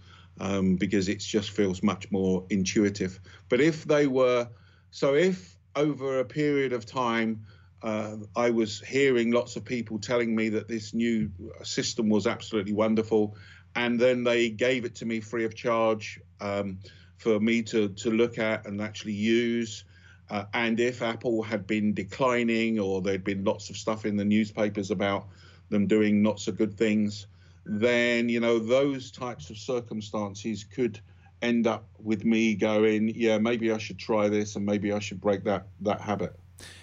um, 0.41 0.77
because 0.77 1.09
it 1.09 1.21
just 1.21 1.51
feels 1.51 1.83
much 1.83 2.11
more 2.11 2.45
intuitive. 2.51 3.21
But 3.49 3.61
if 3.61 3.85
they 3.85 4.07
were, 4.07 4.49
so 4.91 5.15
if 5.15 5.57
over 5.77 6.19
a 6.19 6.25
period 6.25 6.73
of 6.73 6.87
time, 6.87 7.47
uh, 7.83 8.17
I 8.35 8.51
was 8.51 8.81
hearing 8.81 9.31
lots 9.31 9.57
of 9.57 9.65
people 9.65 9.99
telling 9.99 10.35
me 10.35 10.49
that 10.51 10.69
this 10.69 10.95
new 10.95 11.31
system 11.63 12.09
was 12.09 12.27
absolutely 12.27 12.73
wonderful, 12.73 13.37
and 13.77 14.01
then 14.01 14.25
they 14.25 14.49
gave 14.49 14.85
it 14.85 14.95
to 14.97 15.07
me 15.07 15.21
free 15.21 15.45
of 15.45 15.55
charge 15.55 16.19
um, 16.41 16.79
for 17.19 17.41
me 17.41 17.63
to 17.63 17.89
to 17.89 18.11
look 18.11 18.39
at 18.39 18.67
and 18.67 18.81
actually 18.81 19.13
use. 19.13 19.85
Uh, 20.31 20.45
and 20.55 20.81
if 20.81 21.03
Apple 21.03 21.43
had 21.43 21.67
been 21.67 21.93
declining 21.93 22.79
or 22.81 23.03
there'd 23.03 23.25
been 23.25 23.45
lots 23.45 23.69
of 23.69 23.77
stuff 23.77 24.07
in 24.07 24.17
the 24.17 24.25
newspapers 24.25 24.91
about 24.91 25.27
them 25.69 25.87
doing 25.87 26.23
not 26.23 26.41
so 26.41 26.51
good 26.51 26.77
things, 26.79 27.27
then, 27.67 28.29
you 28.29 28.41
know, 28.41 28.59
those 28.59 29.11
types 29.11 29.51
of 29.51 29.59
circumstances 29.59 30.65
could 30.65 30.99
end 31.43 31.67
up 31.67 31.87
with 32.03 32.25
me 32.25 32.55
going, 32.55 33.13
yeah, 33.15 33.37
maybe 33.37 33.71
I 33.71 33.77
should 33.77 33.99
try 33.99 34.31
this 34.31 34.57
and 34.57 34.65
maybe 34.65 34.93
I 34.93 34.99
should 34.99 35.21
break 35.21 35.45
that, 35.45 35.67
that 35.83 36.01
habit 36.01 36.35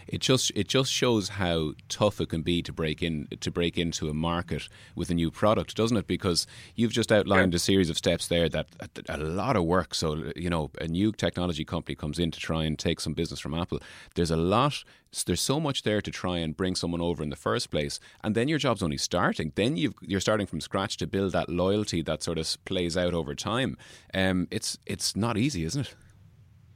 it 0.07 0.19
just 0.19 0.51
it 0.55 0.67
just 0.67 0.91
shows 0.91 1.29
how 1.29 1.73
tough 1.87 2.19
it 2.19 2.29
can 2.29 2.41
be 2.41 2.61
to 2.61 2.73
break 2.73 3.01
in 3.01 3.27
to 3.39 3.51
break 3.51 3.77
into 3.77 4.09
a 4.09 4.13
market 4.13 4.67
with 4.95 5.09
a 5.09 5.13
new 5.13 5.31
product, 5.31 5.75
doesn't 5.75 5.97
it? 5.97 6.07
Because 6.07 6.45
you've 6.75 6.91
just 6.91 7.11
outlined 7.11 7.55
a 7.55 7.59
series 7.59 7.89
of 7.89 7.97
steps 7.97 8.27
there 8.27 8.49
that 8.49 8.67
a 9.07 9.17
lot 9.17 9.55
of 9.55 9.63
work. 9.63 9.95
So 9.95 10.31
you 10.35 10.49
know, 10.49 10.71
a 10.79 10.87
new 10.87 11.11
technology 11.11 11.63
company 11.63 11.95
comes 11.95 12.19
in 12.19 12.31
to 12.31 12.39
try 12.39 12.63
and 12.65 12.77
take 12.77 12.99
some 12.99 13.13
business 13.13 13.39
from 13.39 13.53
Apple. 13.53 13.79
There's 14.15 14.31
a 14.31 14.37
lot. 14.37 14.83
There's 15.25 15.41
so 15.41 15.59
much 15.59 15.83
there 15.83 16.01
to 16.01 16.11
try 16.11 16.37
and 16.37 16.55
bring 16.55 16.75
someone 16.75 17.01
over 17.01 17.21
in 17.21 17.29
the 17.29 17.35
first 17.35 17.69
place, 17.69 17.99
and 18.23 18.33
then 18.35 18.47
your 18.47 18.59
job's 18.59 18.83
only 18.83 18.97
starting. 18.97 19.51
Then 19.55 19.77
you 19.77 19.93
you're 20.01 20.19
starting 20.19 20.47
from 20.47 20.61
scratch 20.61 20.97
to 20.97 21.07
build 21.07 21.31
that 21.33 21.49
loyalty 21.49 22.01
that 22.03 22.23
sort 22.23 22.37
of 22.37 22.57
plays 22.65 22.97
out 22.97 23.13
over 23.13 23.35
time. 23.35 23.77
Um, 24.13 24.47
it's 24.51 24.77
it's 24.85 25.15
not 25.15 25.37
easy, 25.37 25.63
isn't 25.65 25.87
it? 25.87 25.95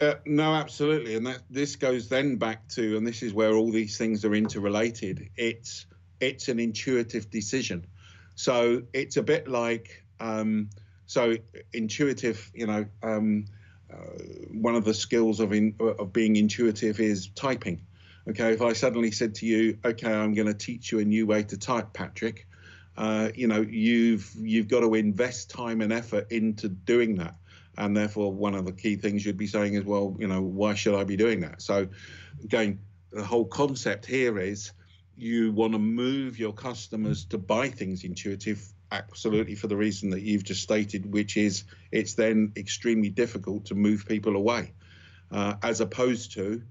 Uh, 0.02 0.16
no, 0.26 0.54
absolutely, 0.54 1.16
and 1.16 1.26
that 1.26 1.40
this 1.50 1.78
goes 1.78 2.10
then 2.10 2.36
back 2.36 2.68
to, 2.68 2.98
and 2.98 3.08
this 3.08 3.24
is 3.24 3.34
where 3.34 3.54
all 3.54 3.72
these 3.72 3.98
things 3.98 4.26
are 4.26 4.36
interrelated. 4.36 5.30
It's 5.38 5.86
it's 6.20 6.50
an 6.50 6.60
intuitive 6.60 7.30
decision, 7.30 7.88
so 8.36 8.84
it's 8.92 9.16
a 9.16 9.24
bit 9.24 9.48
like 9.48 10.04
um, 10.20 10.70
so 11.06 11.38
intuitive. 11.72 12.52
You 12.54 12.68
know, 12.68 12.86
um, 13.04 13.46
uh, 13.92 13.96
one 14.52 14.76
of 14.76 14.84
the 14.84 14.94
skills 14.94 15.40
of 15.40 15.54
in, 15.54 15.76
of 15.80 16.12
being 16.12 16.36
intuitive 16.36 17.00
is 17.00 17.30
typing. 17.30 17.86
Okay, 18.28 18.52
if 18.52 18.62
I 18.62 18.74
suddenly 18.74 19.12
said 19.12 19.36
to 19.36 19.46
you, 19.46 19.78
"Okay, 19.86 20.12
I'm 20.12 20.34
going 20.34 20.48
to 20.48 20.54
teach 20.54 20.92
you 20.92 21.00
a 21.00 21.06
new 21.06 21.26
way 21.26 21.44
to 21.44 21.58
type, 21.58 21.94
Patrick," 21.94 22.48
uh, 22.98 23.30
you 23.34 23.48
know, 23.48 23.62
you've 23.62 24.30
you've 24.38 24.68
got 24.68 24.82
to 24.82 24.94
invest 24.96 25.52
time 25.52 25.80
and 25.80 25.94
effort 25.94 26.34
into 26.34 26.68
doing 26.68 27.16
that 27.16 27.36
and 27.78 27.96
therefore 27.96 28.32
one 28.32 28.56
of 28.56 28.66
the 28.66 28.72
key 28.72 28.96
things 28.96 29.26
you'd 29.26 29.38
be 29.38 29.48
saying 29.48 29.74
is 29.74 29.84
well 29.84 30.16
you 30.20 30.28
know 30.28 30.42
why 30.42 30.74
should 30.74 30.96
i 30.96 31.04
be 31.04 31.18
doing 31.18 31.42
that? 31.42 31.62
So 31.62 31.88
again 32.44 32.80
the 33.12 33.24
whole 33.24 33.46
concept 33.46 34.06
here 34.06 34.40
is 34.40 34.72
you 35.18 35.52
want 35.54 35.74
to 35.74 35.80
move 35.80 36.38
your 36.38 36.54
customers 36.54 37.26
to 37.26 37.38
buy 37.38 37.70
things 37.70 38.04
intuitive 38.04 38.62
absolutely 38.92 39.56
for 39.56 39.68
the 39.68 39.76
reason 39.76 40.10
that 40.10 40.22
you've 40.22 40.44
just 40.44 40.62
stated 40.62 41.12
which 41.12 41.38
is 41.38 41.64
it's 41.92 42.14
then 42.14 42.52
extremely 42.56 43.10
difficult 43.10 43.66
to 43.66 43.76
move 43.76 44.06
people 44.06 44.36
away 44.36 44.74
uh, 45.32 45.56
as 45.64 45.82
opposed 45.82 46.34
to 46.34 46.62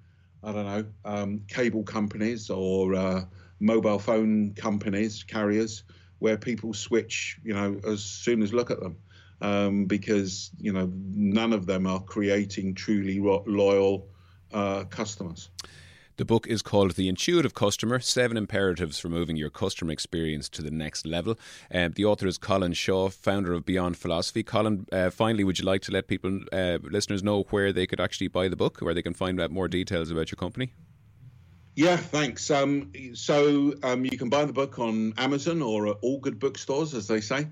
i 0.42 0.52
don't 0.52 0.66
know 0.66 0.84
um, 1.04 1.40
cable 1.48 1.82
companies 1.82 2.50
or 2.50 2.94
uh, 2.94 3.24
mobile 3.58 3.98
phone 3.98 4.54
companies 4.54 5.24
carriers 5.24 5.82
where 6.18 6.36
people 6.36 6.72
switch 6.72 7.38
you 7.42 7.54
know 7.54 7.80
as 7.86 8.02
soon 8.02 8.42
as 8.42 8.52
look 8.52 8.70
at 8.70 8.80
them 8.80 8.96
um, 9.44 9.85
because 9.85 10.50
you 10.59 10.72
know 10.72 10.90
none 10.94 11.52
of 11.52 11.66
them 11.66 11.87
are 11.87 12.00
creating 12.00 12.74
truly 12.74 13.20
loyal 13.20 14.09
uh, 14.52 14.85
customers. 14.85 15.50
The 16.16 16.24
book 16.24 16.46
is 16.46 16.62
called 16.62 16.92
The 16.92 17.09
Intuitive 17.09 17.54
Customer 17.54 17.98
Seven 17.98 18.37
Imperatives 18.37 19.00
for 19.00 19.09
Moving 19.09 19.37
Your 19.37 19.50
Customer 19.50 19.90
Experience 19.92 20.48
to 20.50 20.62
the 20.62 20.70
Next 20.70 21.04
Level. 21.04 21.37
Um, 21.72 21.90
the 21.90 22.04
author 22.04 22.28
is 22.28 22.38
Colin 22.38 22.72
Shaw, 22.72 23.09
founder 23.09 23.52
of 23.52 23.66
Beyond 23.66 23.96
Philosophy. 23.96 24.44
Colin, 24.44 24.87
uh, 24.92 25.11
finally, 25.11 25.42
would 25.42 25.59
you 25.59 25.64
like 25.64 25.83
to 25.83 25.92
let 25.92 26.07
people, 26.07 26.38
uh, 26.52 26.78
listeners, 26.83 27.24
know 27.24 27.42
where 27.50 27.72
they 27.72 27.88
could 27.88 28.00
actually 28.00 28.28
buy 28.28 28.46
the 28.46 28.54
book, 28.54 28.78
where 28.78 28.94
they 28.94 29.02
can 29.02 29.12
find 29.12 29.40
out 29.40 29.50
more 29.50 29.66
details 29.66 30.09
about 30.09 30.30
your 30.30 30.37
company? 30.37 30.72
Yeah, 31.74 31.96
thanks. 31.96 32.48
Um, 32.48 32.92
so 33.14 33.74
um, 33.83 34.04
you 34.04 34.16
can 34.16 34.28
buy 34.28 34.44
the 34.44 34.52
book 34.52 34.78
on 34.78 35.14
Amazon 35.16 35.62
or 35.62 35.88
all 35.88 36.20
good 36.20 36.38
bookstores, 36.38 36.94
as 36.94 37.09
they 37.09 37.20
say 37.20 37.48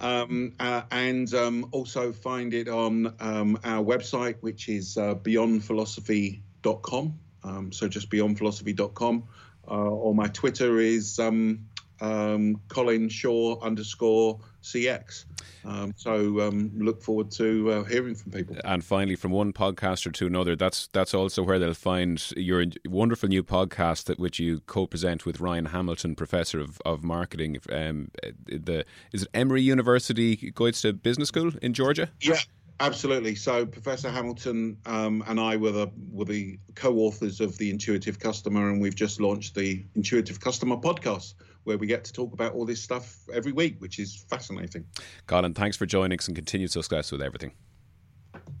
um, 0.00 0.52
uh, 0.58 0.82
and 0.90 1.32
um, 1.34 1.68
also 1.72 2.12
find 2.12 2.54
it 2.54 2.68
on 2.68 3.14
um, 3.20 3.58
our 3.64 3.84
website, 3.84 4.36
which 4.40 4.68
is 4.68 4.96
uh, 4.96 5.14
beyondphilosophy.com. 5.14 7.18
Um, 7.42 7.72
so 7.72 7.88
just 7.88 8.10
beyondphilosophy.com. 8.10 9.24
Uh, 9.66 9.70
or 9.70 10.14
my 10.14 10.28
Twitter 10.28 10.78
is 10.78 11.18
um, 11.18 11.66
Colin 12.00 13.08
Shaw 13.08 13.60
underscore 13.60 14.40
CX. 14.64 15.26
Um, 15.64 15.92
so 15.96 16.40
um, 16.40 16.70
look 16.74 17.02
forward 17.02 17.30
to 17.32 17.70
uh, 17.70 17.84
hearing 17.84 18.14
from 18.14 18.32
people. 18.32 18.56
And 18.64 18.82
finally, 18.84 19.14
from 19.14 19.30
one 19.30 19.52
podcaster 19.52 20.12
to 20.14 20.26
another, 20.26 20.56
that's 20.56 20.88
that's 20.88 21.14
also 21.14 21.42
where 21.42 21.58
they'll 21.58 21.74
find 21.74 22.32
your 22.36 22.64
wonderful 22.86 23.28
new 23.28 23.42
podcast 23.42 24.04
that 24.04 24.18
which 24.18 24.38
you 24.38 24.60
co-present 24.60 25.26
with 25.26 25.40
Ryan 25.40 25.66
Hamilton, 25.66 26.14
professor 26.14 26.60
of, 26.60 26.80
of 26.84 27.04
marketing. 27.04 27.58
Um, 27.70 28.10
the 28.46 28.84
is 29.12 29.22
it 29.22 29.28
Emory 29.34 29.62
University 29.62 30.36
to 30.36 30.92
Business 30.92 31.28
School 31.28 31.52
in 31.62 31.74
Georgia? 31.74 32.10
Yeah. 32.20 32.38
Absolutely. 32.80 33.36
So 33.36 33.64
Professor 33.64 34.10
Hamilton 34.10 34.76
um, 34.84 35.22
and 35.28 35.38
I 35.38 35.56
were 35.56 35.70
the 35.70 35.92
were 36.10 36.24
the 36.24 36.58
co-authors 36.74 37.40
of 37.40 37.56
the 37.56 37.70
Intuitive 37.70 38.18
Customer, 38.18 38.68
and 38.68 38.80
we've 38.80 38.96
just 38.96 39.20
launched 39.20 39.54
the 39.54 39.84
Intuitive 39.94 40.40
Customer 40.40 40.76
podcast, 40.76 41.34
where 41.64 41.78
we 41.78 41.86
get 41.86 42.04
to 42.04 42.12
talk 42.12 42.32
about 42.32 42.52
all 42.52 42.64
this 42.64 42.82
stuff 42.82 43.18
every 43.32 43.52
week, 43.52 43.76
which 43.80 43.98
is 43.98 44.24
fascinating. 44.28 44.84
Colin, 45.26 45.54
thanks 45.54 45.76
for 45.76 45.86
joining 45.86 46.18
us 46.18 46.28
and 46.28 46.36
continued 46.36 46.70
success 46.70 47.10
with 47.10 47.22
everything. 47.22 47.52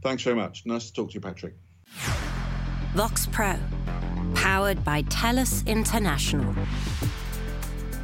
Thanks 0.02 0.22
very 0.22 0.36
much. 0.36 0.66
Nice 0.66 0.86
to 0.86 0.92
talk 0.92 1.10
to 1.10 1.14
you, 1.14 1.20
Patrick. 1.20 1.54
Vox 2.94 3.26
Pro, 3.26 3.56
powered 4.34 4.84
by 4.84 5.02
TELUS 5.04 5.66
International. 5.66 6.54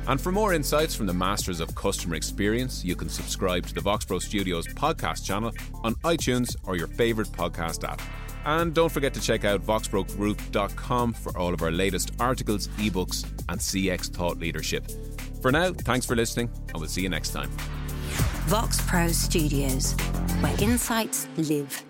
And 0.08 0.20
for 0.20 0.32
more 0.32 0.54
insights 0.54 0.94
from 0.94 1.06
the 1.06 1.14
masters 1.14 1.60
of 1.60 1.74
customer 1.74 2.16
experience, 2.16 2.84
you 2.84 2.96
can 2.96 3.08
subscribe 3.08 3.66
to 3.66 3.74
the 3.74 3.80
VoxPro 3.80 4.20
Studios 4.20 4.66
podcast 4.66 5.24
channel 5.24 5.52
on 5.84 5.94
iTunes 5.96 6.56
or 6.64 6.76
your 6.76 6.88
favourite 6.88 7.30
podcast 7.30 7.88
app. 7.88 8.00
And 8.44 8.74
don't 8.74 8.90
forget 8.90 9.14
to 9.14 9.20
check 9.20 9.44
out 9.44 9.64
voxprogroup.com 9.64 11.12
for 11.12 11.36
all 11.36 11.52
of 11.52 11.62
our 11.62 11.70
latest 11.70 12.12
articles, 12.18 12.68
ebooks, 12.78 13.24
and 13.48 13.60
CX 13.60 14.08
thought 14.14 14.38
leadership. 14.38 14.86
For 15.42 15.52
now, 15.52 15.72
thanks 15.72 16.06
for 16.06 16.16
listening, 16.16 16.50
and 16.68 16.76
we'll 16.76 16.88
see 16.88 17.02
you 17.02 17.08
next 17.08 17.30
time. 17.30 17.50
Vox 18.46 18.80
Pro 18.86 19.08
Studios, 19.08 19.92
where 20.40 20.54
insights 20.60 21.28
live. 21.36 21.89